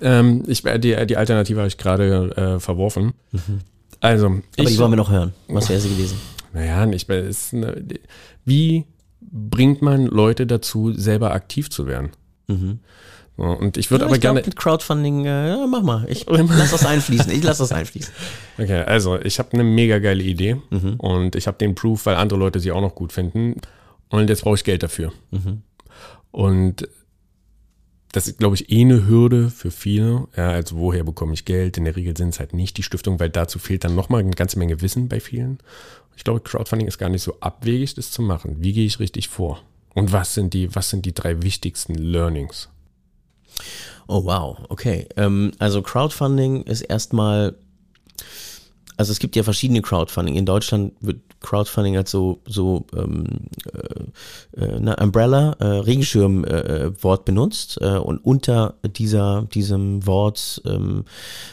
[0.00, 3.12] ähm, ich, die, die Alternative habe ich gerade äh, verworfen.
[3.30, 3.60] Mhm.
[4.00, 5.32] Also, Aber ich, die wollen wir noch hören.
[5.46, 6.18] Was wäre sie gewesen?
[6.52, 7.84] Naja, ich, ist eine,
[8.44, 8.84] wie
[9.30, 12.10] bringt man Leute dazu, selber aktiv zu werden.
[12.46, 12.80] Mhm.
[13.36, 14.40] Und ich würde ja, aber ich gerne.
[14.40, 16.06] Glaub, mit Crowdfunding, äh, mach mal.
[16.08, 17.30] Ich lass das einfließen.
[17.30, 18.12] Ich lass das einfließen.
[18.58, 20.94] Okay, also ich habe eine mega geile Idee mhm.
[20.98, 23.60] und ich habe den Proof, weil andere Leute sie auch noch gut finden.
[24.08, 25.12] Und jetzt brauche ich Geld dafür.
[25.30, 25.62] Mhm.
[26.32, 26.88] Und
[28.10, 30.26] das ist, glaube ich, eh eine Hürde für viele.
[30.36, 31.76] Ja, also woher bekomme ich Geld?
[31.76, 34.30] In der Regel sind es halt nicht die Stiftung, weil dazu fehlt dann nochmal eine
[34.30, 35.58] ganze Menge Wissen bei vielen.
[36.18, 38.56] Ich glaube, Crowdfunding ist gar nicht so abwegig, das zu machen.
[38.58, 39.62] Wie gehe ich richtig vor?
[39.94, 42.68] Und was sind die, was sind die drei wichtigsten Learnings?
[44.08, 45.06] Oh wow, okay.
[45.16, 47.54] Ähm, also Crowdfunding ist erstmal,
[48.98, 50.34] also es gibt ja verschiedene Crowdfunding.
[50.34, 53.26] In Deutschland wird Crowdfunding als so, so ähm,
[54.56, 61.04] äh, äh, ne, Umbrella, äh, Regenschirm-Wort äh, benutzt äh, und unter dieser, diesem Wort ähm,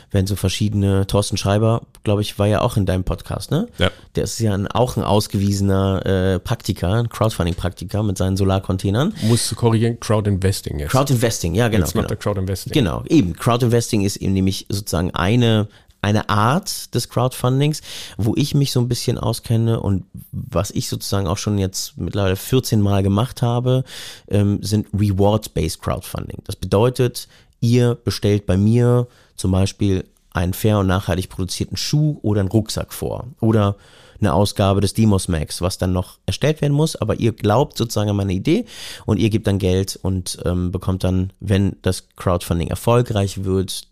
[0.09, 3.67] werden so verschiedene, Thorsten Schreiber, glaube ich, war ja auch in deinem Podcast, ne?
[3.77, 3.91] Ja.
[4.15, 9.13] Der ist ja ein, auch ein ausgewiesener äh, Praktiker, ein Crowdfunding-Praktiker mit seinen Solarcontainern.
[9.21, 10.91] Musst du korrigieren, Crowdinvesting jetzt.
[10.91, 11.85] Crowdinvesting, ja genau.
[11.85, 12.07] Jetzt genau.
[12.07, 12.73] Crowdinvesting.
[12.73, 13.33] Genau, eben.
[13.33, 15.67] Crowdinvesting ist eben nämlich sozusagen eine
[16.05, 17.81] eine Art des Crowdfundings,
[18.17, 22.35] wo ich mich so ein bisschen auskenne und was ich sozusagen auch schon jetzt mittlerweile
[22.35, 23.83] 14 Mal gemacht habe,
[24.27, 26.43] ähm, sind Reward-Based Crowdfunding.
[26.43, 27.27] Das bedeutet,
[27.59, 32.93] ihr bestellt bei mir zum Beispiel einen fair und nachhaltig produzierten Schuh oder einen Rucksack
[32.93, 33.75] vor oder
[34.19, 38.11] eine Ausgabe des Demos Max, was dann noch erstellt werden muss, aber ihr glaubt sozusagen
[38.11, 38.65] an meine Idee
[39.05, 43.87] und ihr gebt dann Geld und ähm, bekommt dann, wenn das Crowdfunding erfolgreich wird,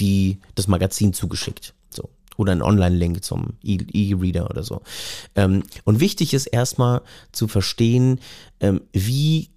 [0.00, 1.74] die, das Magazin zugeschickt.
[1.90, 2.08] So.
[2.36, 4.82] Oder ein Online-Link zum E-Reader oder so.
[5.34, 7.02] Ähm, und wichtig ist erstmal
[7.32, 8.20] zu verstehen,
[8.60, 9.50] ähm, wie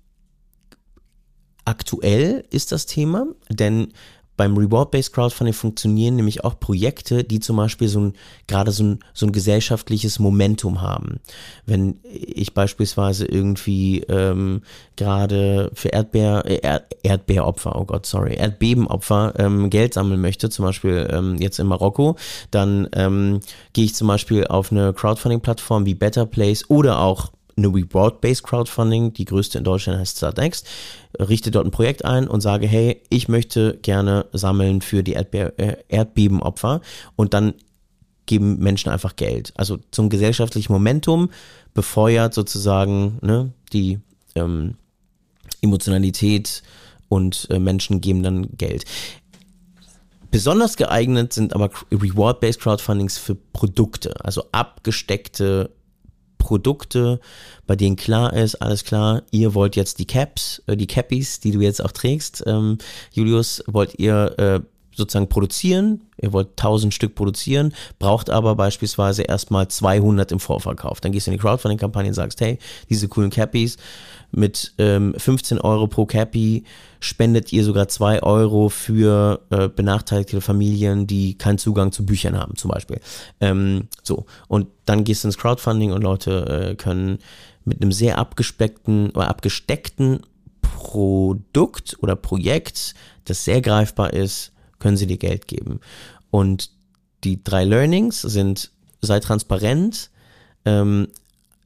[1.66, 3.94] aktuell ist das Thema, denn
[4.38, 8.14] beim Reward-Based Crowdfunding funktionieren nämlich auch Projekte, die zum Beispiel so ein,
[8.46, 11.20] gerade so ein, so ein gesellschaftliches Momentum haben.
[11.66, 14.62] Wenn ich beispielsweise irgendwie ähm,
[14.96, 20.66] gerade für Erdbeer, äh, Erd, Erdbeeropfer, oh Gott, sorry, Erdbebenopfer ähm, Geld sammeln möchte, zum
[20.66, 22.16] Beispiel ähm, jetzt in Marokko,
[22.52, 23.40] dann ähm,
[23.74, 29.14] gehe ich zum Beispiel auf eine Crowdfunding-Plattform wie Better Place oder auch eine Reward-Based Crowdfunding,
[29.14, 30.68] die größte in Deutschland heißt Startnext,
[31.20, 35.58] richte dort ein Projekt ein und sage, hey, ich möchte gerne sammeln für die Erdbe
[35.58, 36.82] äh, Erdbebenopfer
[37.16, 37.56] und dann
[38.28, 39.54] geben Menschen einfach Geld.
[39.56, 41.30] Also zum gesellschaftlichen Momentum
[41.74, 44.00] befeuert sozusagen ne, die
[44.36, 44.76] ähm,
[45.62, 46.62] Emotionalität
[47.10, 48.86] und äh, Menschen geben dann Geld.
[50.30, 55.72] Besonders geeignet sind aber Reward-Based Crowdfundings für Produkte, also abgesteckte
[56.38, 57.20] Produkte,
[57.66, 61.52] bei denen klar ist, alles klar, ihr wollt jetzt die Caps, äh, die Cappies, die
[61.52, 62.78] du jetzt auch trägst, ähm,
[63.12, 64.60] Julius, wollt ihr äh,
[64.98, 71.00] sozusagen produzieren, ihr wollt 1000 Stück produzieren, braucht aber beispielsweise erstmal 200 im Vorverkauf.
[71.00, 72.58] Dann gehst du in die Crowdfunding-Kampagne und sagst, hey,
[72.90, 73.78] diese coolen Cappies,
[74.32, 76.64] mit ähm, 15 Euro pro Cappy
[77.00, 82.56] spendet ihr sogar 2 Euro für äh, benachteiligte Familien, die keinen Zugang zu Büchern haben,
[82.56, 83.00] zum Beispiel.
[83.40, 87.20] Ähm, so, und dann gehst du ins Crowdfunding und Leute äh, können
[87.66, 90.22] mit einem sehr abgespeckten oder abgesteckten
[90.62, 92.94] Produkt oder Projekt,
[93.26, 95.80] das sehr greifbar ist, können sie dir Geld geben.
[96.30, 96.72] Und
[97.24, 100.12] die drei Learnings sind, sei transparent,
[100.66, 101.08] ähm,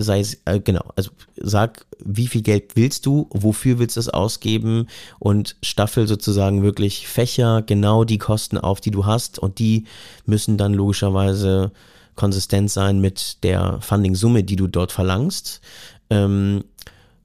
[0.03, 4.09] sei es, äh, genau, also sag, wie viel Geld willst du, wofür willst du es
[4.09, 4.87] ausgeben
[5.19, 9.85] und staffel sozusagen wirklich Fächer, genau die Kosten auf, die du hast und die
[10.25, 11.71] müssen dann logischerweise
[12.15, 15.61] konsistent sein mit der Funding-Summe, die du dort verlangst.
[16.09, 16.63] Ähm,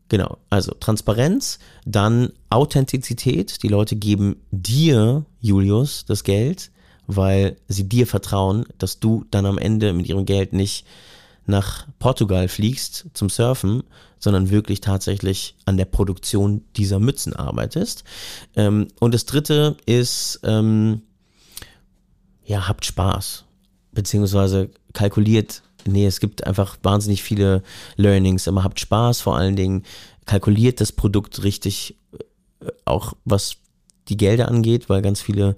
[0.09, 6.71] genau, also Transparenz, dann Authentizität, die Leute geben dir, Julius, das Geld,
[7.07, 10.87] weil sie dir vertrauen, dass du dann am Ende mit ihrem Geld nicht
[11.47, 13.83] nach Portugal fliegst zum Surfen,
[14.19, 18.05] sondern wirklich tatsächlich an der Produktion dieser Mützen arbeitest.
[18.57, 21.03] Ähm, und das dritte ist, ähm,
[22.45, 23.45] ja, habt Spaß.
[23.93, 27.63] Beziehungsweise kalkuliert, nee, es gibt einfach wahnsinnig viele
[27.97, 29.85] Learnings, aber habt Spaß vor allen Dingen,
[30.27, 31.97] kalkuliert das Produkt richtig,
[32.61, 33.57] äh, auch was
[34.09, 35.57] die Gelder angeht, weil ganz viele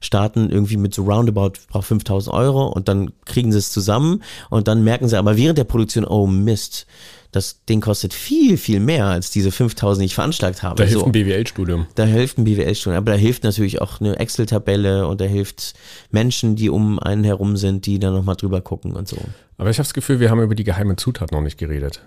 [0.00, 4.68] starten irgendwie mit so roundabout, braucht 5000 Euro und dann kriegen sie es zusammen und
[4.68, 6.86] dann merken sie aber während der Produktion, oh Mist,
[7.32, 10.76] das Ding kostet viel, viel mehr als diese 5000, die ich veranschlagt habe.
[10.76, 11.06] Da hilft so.
[11.06, 11.86] ein BWL-Studium.
[11.94, 15.74] Da hilft ein BWL-Studium, aber da hilft natürlich auch eine Excel-Tabelle und da hilft
[16.10, 19.18] Menschen, die um einen herum sind, die da nochmal drüber gucken und so.
[19.58, 22.02] Aber ich habe das Gefühl, wir haben über die geheime Zutat noch nicht geredet.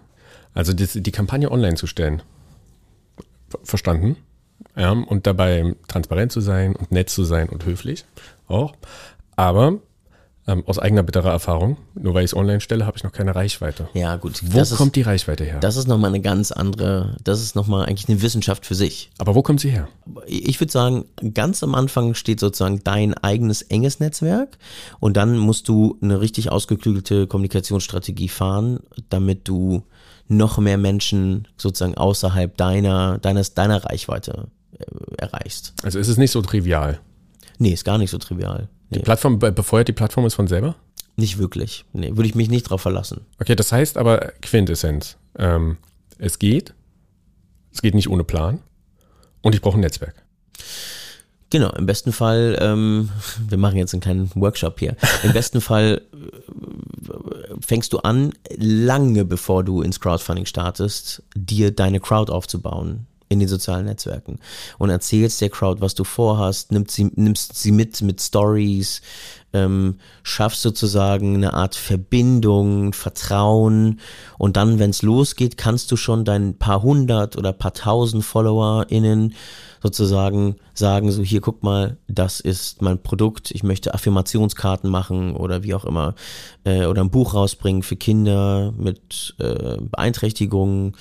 [0.53, 2.21] Also die, die Kampagne online zu stellen.
[3.63, 4.17] Verstanden?
[4.75, 8.05] Ja, und dabei transparent zu sein und nett zu sein und höflich
[8.47, 8.73] auch.
[9.35, 9.79] Aber
[10.45, 13.35] ähm, aus eigener bitterer Erfahrung, nur weil ich es online stelle, habe ich noch keine
[13.35, 13.87] Reichweite.
[13.93, 14.41] Ja, gut.
[14.43, 15.59] Wo kommt ist, die Reichweite her?
[15.59, 19.09] Das ist nochmal eine ganz andere, das ist nochmal eigentlich eine Wissenschaft für sich.
[19.19, 19.87] Aber wo kommt sie her?
[20.25, 24.57] Ich würde sagen, ganz am Anfang steht sozusagen dein eigenes enges Netzwerk
[24.99, 29.83] und dann musst du eine richtig ausgeklügelte Kommunikationsstrategie fahren, damit du
[30.27, 34.47] noch mehr Menschen sozusagen außerhalb deiner, deines, deiner Reichweite
[35.17, 35.73] erreichst.
[35.83, 36.99] Also ist es nicht so trivial?
[37.59, 38.67] Nee, ist gar nicht so trivial.
[38.89, 40.75] Die Plattform, befeuert die Plattform es von selber?
[41.15, 41.85] Nicht wirklich.
[41.93, 43.21] Nee, würde ich mich nicht drauf verlassen.
[43.39, 45.17] Okay, das heißt aber Quintessenz.
[45.37, 45.77] Ähm,
[46.17, 46.73] es geht.
[47.71, 48.59] Es geht nicht ohne Plan.
[49.41, 50.23] Und ich brauche ein Netzwerk.
[51.49, 53.09] Genau, im besten Fall, ähm,
[53.47, 54.95] wir machen jetzt einen kleinen Workshop hier.
[55.23, 61.99] Im besten Fall äh, fängst du an, lange bevor du ins Crowdfunding startest, dir deine
[61.99, 64.39] Crowd aufzubauen in den sozialen Netzwerken
[64.77, 69.01] und erzählst der Crowd, was du vorhast, nimmst sie, nimmst sie mit mit Stories,
[69.53, 73.99] ähm, schaffst sozusagen eine Art Verbindung, Vertrauen
[74.37, 79.33] und dann, wenn es losgeht, kannst du schon dein paar hundert oder paar tausend FollowerInnen
[79.83, 85.63] sozusagen sagen, so hier guck mal, das ist mein Produkt, ich möchte Affirmationskarten machen oder
[85.63, 86.15] wie auch immer
[86.63, 90.95] äh, oder ein Buch rausbringen für Kinder mit äh, Beeinträchtigungen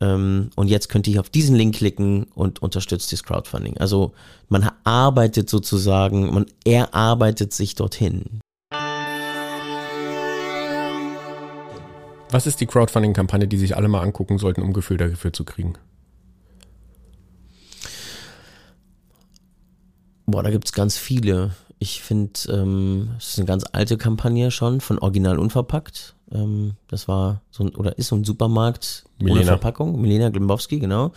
[0.00, 3.78] ähm, und jetzt könnt ihr auf diesen Link klicken und unterstützt das Crowdfunding.
[3.78, 4.12] Also
[4.48, 8.40] man arbeitet sozusagen, man erarbeitet sich dorthin.
[12.30, 15.74] Was ist die Crowdfunding-Kampagne, die sich alle mal angucken sollten, um Gefühl dafür zu kriegen?
[20.26, 21.52] Boah, da gibt es ganz viele.
[21.78, 26.16] Ich finde, ähm, es ist eine ganz alte Kampagne schon, von Original Unverpackt.
[26.32, 29.40] Ähm, das war so ein, oder ist so ein Supermarkt Milena.
[29.40, 30.00] ohne Verpackung.
[30.00, 31.12] Milena Glimbowski, genau.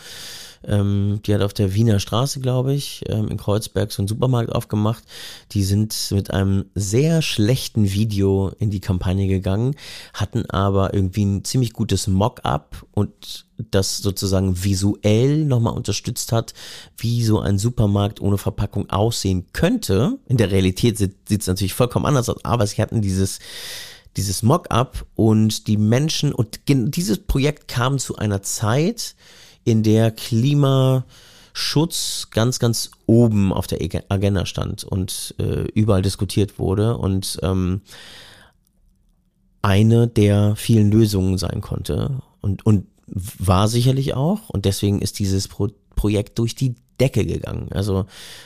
[0.63, 4.51] Ähm, die hat auf der Wiener Straße, glaube ich, ähm, in Kreuzberg so einen Supermarkt
[4.51, 5.03] aufgemacht.
[5.51, 9.75] Die sind mit einem sehr schlechten Video in die Kampagne gegangen,
[10.13, 16.53] hatten aber irgendwie ein ziemlich gutes Mock-up und das sozusagen visuell nochmal unterstützt hat,
[16.97, 20.17] wie so ein Supermarkt ohne Verpackung aussehen könnte.
[20.27, 23.39] In der Realität sieht es natürlich vollkommen anders aus, aber sie hatten dieses
[24.17, 29.15] dieses Mock-up und die Menschen und dieses Projekt kam zu einer Zeit,
[29.63, 31.03] in der Klimaschutz
[32.31, 37.81] ganz, ganz oben auf der Agenda stand und äh, überall diskutiert wurde und ähm,
[39.61, 45.47] eine der vielen Lösungen sein konnte und, und war sicherlich auch und deswegen ist dieses
[45.47, 47.67] Pro Projekt durch die Decke gegangen.
[47.71, 48.05] Also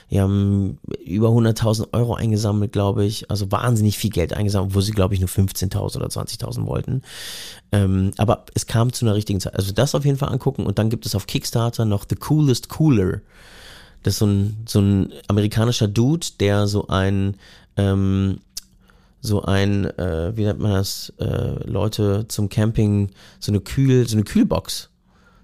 [0.10, 3.30] wir haben über 100.000 Euro eingesammelt, glaube ich.
[3.30, 7.02] Also wahnsinnig viel Geld eingesammelt, wo sie, glaube ich, nur 15.000 oder 20.000 wollten.
[7.72, 9.56] Ähm, aber es kam zu einer richtigen Zeit.
[9.56, 10.66] Also das auf jeden Fall angucken.
[10.66, 13.22] Und dann gibt es auf Kickstarter noch The Coolest Cooler.
[14.04, 17.36] Das ist so ein, so ein amerikanischer Dude, der so ein
[17.78, 18.40] ähm,
[19.24, 24.18] so ein, äh, wie nennt man das, äh, Leute zum Camping, so eine Kühl, so
[24.18, 24.90] eine Kühlbox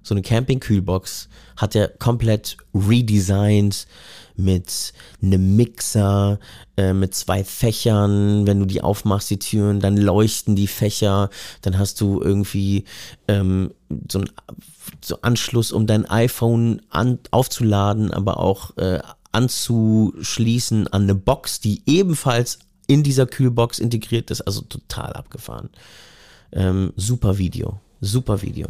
[0.03, 3.87] so eine Camping-Kühlbox hat er komplett redesigned
[4.35, 6.39] mit einem Mixer,
[6.77, 8.47] äh, mit zwei Fächern.
[8.47, 11.29] Wenn du die aufmachst, die Türen, dann leuchten die Fächer.
[11.61, 12.85] Dann hast du irgendwie
[13.27, 13.71] ähm,
[14.09, 14.29] so einen
[15.03, 18.99] so Anschluss, um dein iPhone an, aufzuladen, aber auch äh,
[19.31, 24.41] anzuschließen an eine Box, die ebenfalls in dieser Kühlbox integriert ist.
[24.41, 25.69] Also total abgefahren.
[26.51, 27.79] Ähm, super Video.
[28.01, 28.67] Super Video.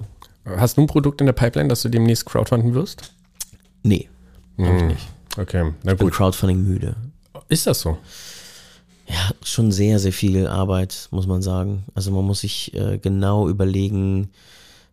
[0.58, 3.14] Hast du ein Produkt in der Pipeline, das du demnächst crowdfunden wirst?
[3.84, 4.10] Nee,
[4.58, 4.88] hm.
[4.88, 5.08] nicht.
[5.38, 6.00] Okay, na gut.
[6.02, 6.96] Ich bin Crowdfunding müde.
[7.48, 7.98] Ist das so?
[9.08, 11.84] Ja, schon sehr, sehr viel Arbeit, muss man sagen.
[11.96, 14.30] Also man muss sich äh, genau überlegen,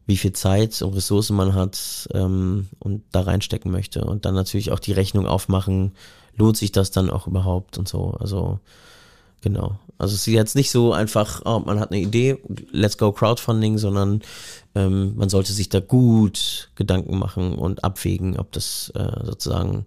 [0.07, 4.05] wie viel Zeit und Ressourcen man hat ähm, und da reinstecken möchte.
[4.05, 5.93] Und dann natürlich auch die Rechnung aufmachen,
[6.37, 8.13] lohnt sich das dann auch überhaupt und so.
[8.13, 8.61] Also
[9.47, 9.79] genau.
[9.97, 12.37] Also es ist jetzt nicht so einfach, oh, man hat eine Idee,
[12.73, 14.23] let's go Crowdfunding, sondern
[14.75, 19.87] ähm, man sollte sich da gut Gedanken machen und abwägen, ob das äh, sozusagen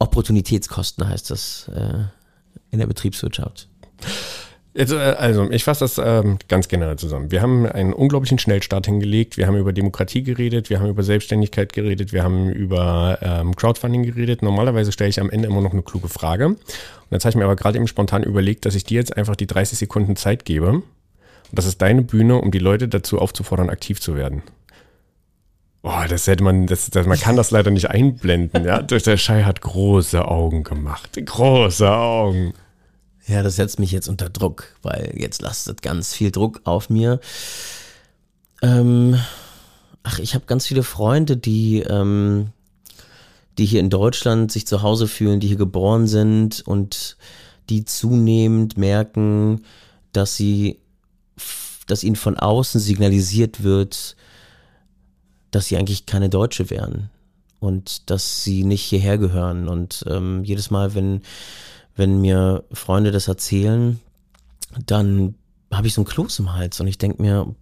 [0.00, 2.06] Opportunitätskosten heißt das äh,
[2.72, 3.68] in der Betriebswirtschaft.
[4.74, 7.30] Äh, also, ich fasse das ähm, ganz generell zusammen.
[7.30, 9.36] Wir haben einen unglaublichen Schnellstart hingelegt.
[9.36, 14.02] Wir haben über Demokratie geredet, wir haben über Selbstständigkeit geredet, wir haben über ähm, Crowdfunding
[14.02, 14.42] geredet.
[14.42, 16.46] Normalerweise stelle ich am Ende immer noch eine kluge Frage.
[16.46, 16.58] Und
[17.10, 19.46] jetzt habe ich mir aber gerade eben spontan überlegt, dass ich dir jetzt einfach die
[19.46, 20.68] 30 Sekunden Zeit gebe.
[20.70, 20.84] Und
[21.58, 24.42] das ist deine Bühne, um die Leute dazu aufzufordern, aktiv zu werden.
[25.82, 28.80] Boah, das hätte man, das, das, man kann das leider nicht einblenden, ja.
[28.80, 31.18] Der Schei hat große Augen gemacht.
[31.26, 32.54] Große Augen.
[33.26, 37.20] Ja, das setzt mich jetzt unter Druck, weil jetzt lastet ganz viel Druck auf mir.
[38.62, 39.18] Ähm,
[40.02, 42.48] ach, ich habe ganz viele Freunde, die, ähm,
[43.58, 47.16] die hier in Deutschland sich zu Hause fühlen, die hier geboren sind und
[47.70, 49.64] die zunehmend merken,
[50.12, 50.80] dass sie,
[51.86, 54.16] dass ihnen von außen signalisiert wird,
[55.52, 57.10] dass sie eigentlich keine Deutsche wären
[57.60, 59.68] und dass sie nicht hierher gehören.
[59.68, 61.22] Und ähm, jedes Mal, wenn
[61.96, 64.00] wenn mir Freunde das erzählen,
[64.86, 65.34] dann
[65.70, 67.54] habe ich so ein Kloß im Hals und ich denke mir,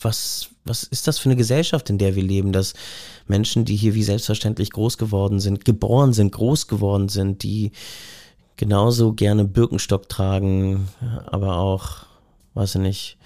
[0.00, 2.74] was, was ist das für eine Gesellschaft, in der wir leben, dass
[3.26, 7.72] Menschen, die hier wie selbstverständlich groß geworden sind, geboren sind, groß geworden sind, die
[8.56, 10.88] genauso gerne Birkenstock tragen,
[11.26, 12.06] aber auch,
[12.54, 13.18] weiß ich nicht,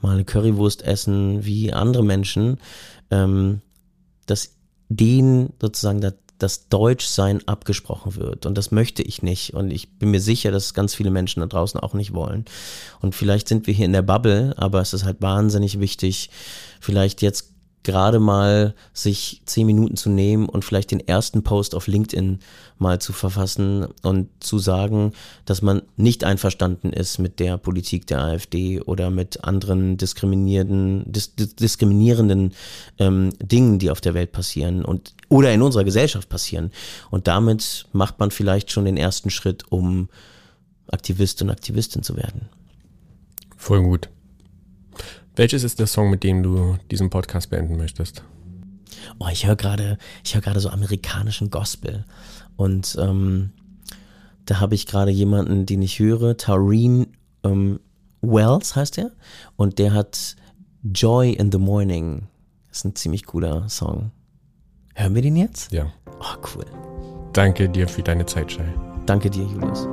[0.00, 2.58] mal eine Currywurst essen wie andere Menschen,
[3.10, 3.60] ähm,
[4.26, 4.54] dass
[4.88, 6.00] denen sozusagen
[6.44, 8.44] das Deutschsein abgesprochen wird.
[8.44, 9.54] Und das möchte ich nicht.
[9.54, 12.44] Und ich bin mir sicher, dass ganz viele Menschen da draußen auch nicht wollen.
[13.00, 16.28] Und vielleicht sind wir hier in der Bubble, aber es ist halt wahnsinnig wichtig,
[16.80, 17.53] vielleicht jetzt
[17.84, 22.40] gerade mal sich zehn Minuten zu nehmen und vielleicht den ersten Post auf LinkedIn
[22.78, 25.12] mal zu verfassen und zu sagen,
[25.44, 31.34] dass man nicht einverstanden ist mit der Politik der AfD oder mit anderen diskriminierenden, dis
[31.34, 32.54] diskriminierenden
[32.98, 36.72] ähm, Dingen, die auf der Welt passieren und oder in unserer Gesellschaft passieren.
[37.10, 40.08] Und damit macht man vielleicht schon den ersten Schritt, um
[40.90, 42.48] Aktivist und Aktivistin zu werden.
[43.56, 44.08] Voll gut.
[45.36, 48.22] Welches ist der Song, mit dem du diesen Podcast beenden möchtest?
[49.18, 52.04] Oh, ich höre gerade, ich höre gerade so amerikanischen Gospel.
[52.56, 53.50] Und ähm,
[54.46, 57.08] da habe ich gerade jemanden, den ich höre, Taureen
[57.42, 57.80] ähm,
[58.22, 59.10] Wells heißt er.
[59.56, 60.36] Und der hat
[60.84, 62.28] Joy in the Morning.
[62.68, 64.12] Das ist ein ziemlich cooler Song.
[64.94, 65.72] Hören wir den jetzt?
[65.72, 65.92] Ja.
[66.20, 66.64] Oh, cool.
[67.32, 68.72] Danke dir für deine Zeit, Shai.
[69.06, 69.88] Danke dir, Julius.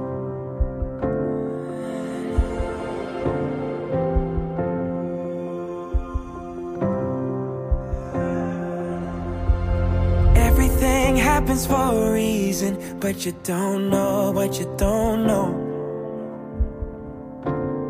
[11.52, 15.50] Happens for a reason, but you don't know what you don't know.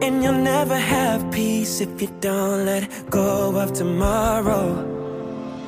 [0.01, 4.65] And you'll never have peace if you don't let go of tomorrow.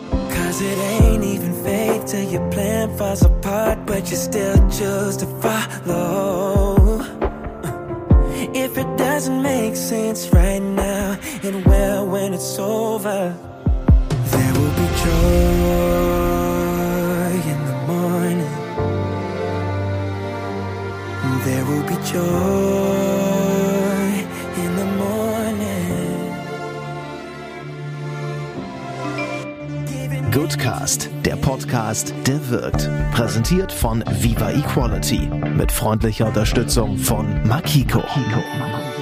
[0.10, 5.28] Cause it ain't even fake till your plan falls apart, but you still choose to
[5.44, 7.00] follow.
[8.56, 13.36] If it doesn't make sense right now, it will when it's over.
[14.32, 16.13] There will be joy.
[22.14, 22.22] Joy
[24.64, 25.92] in the morning.
[30.32, 32.90] Goodcast, der Podcast, der wirkt.
[33.14, 38.00] Präsentiert von Viva Equality mit freundlicher Unterstützung von Makiko.
[38.00, 38.93] Makiko.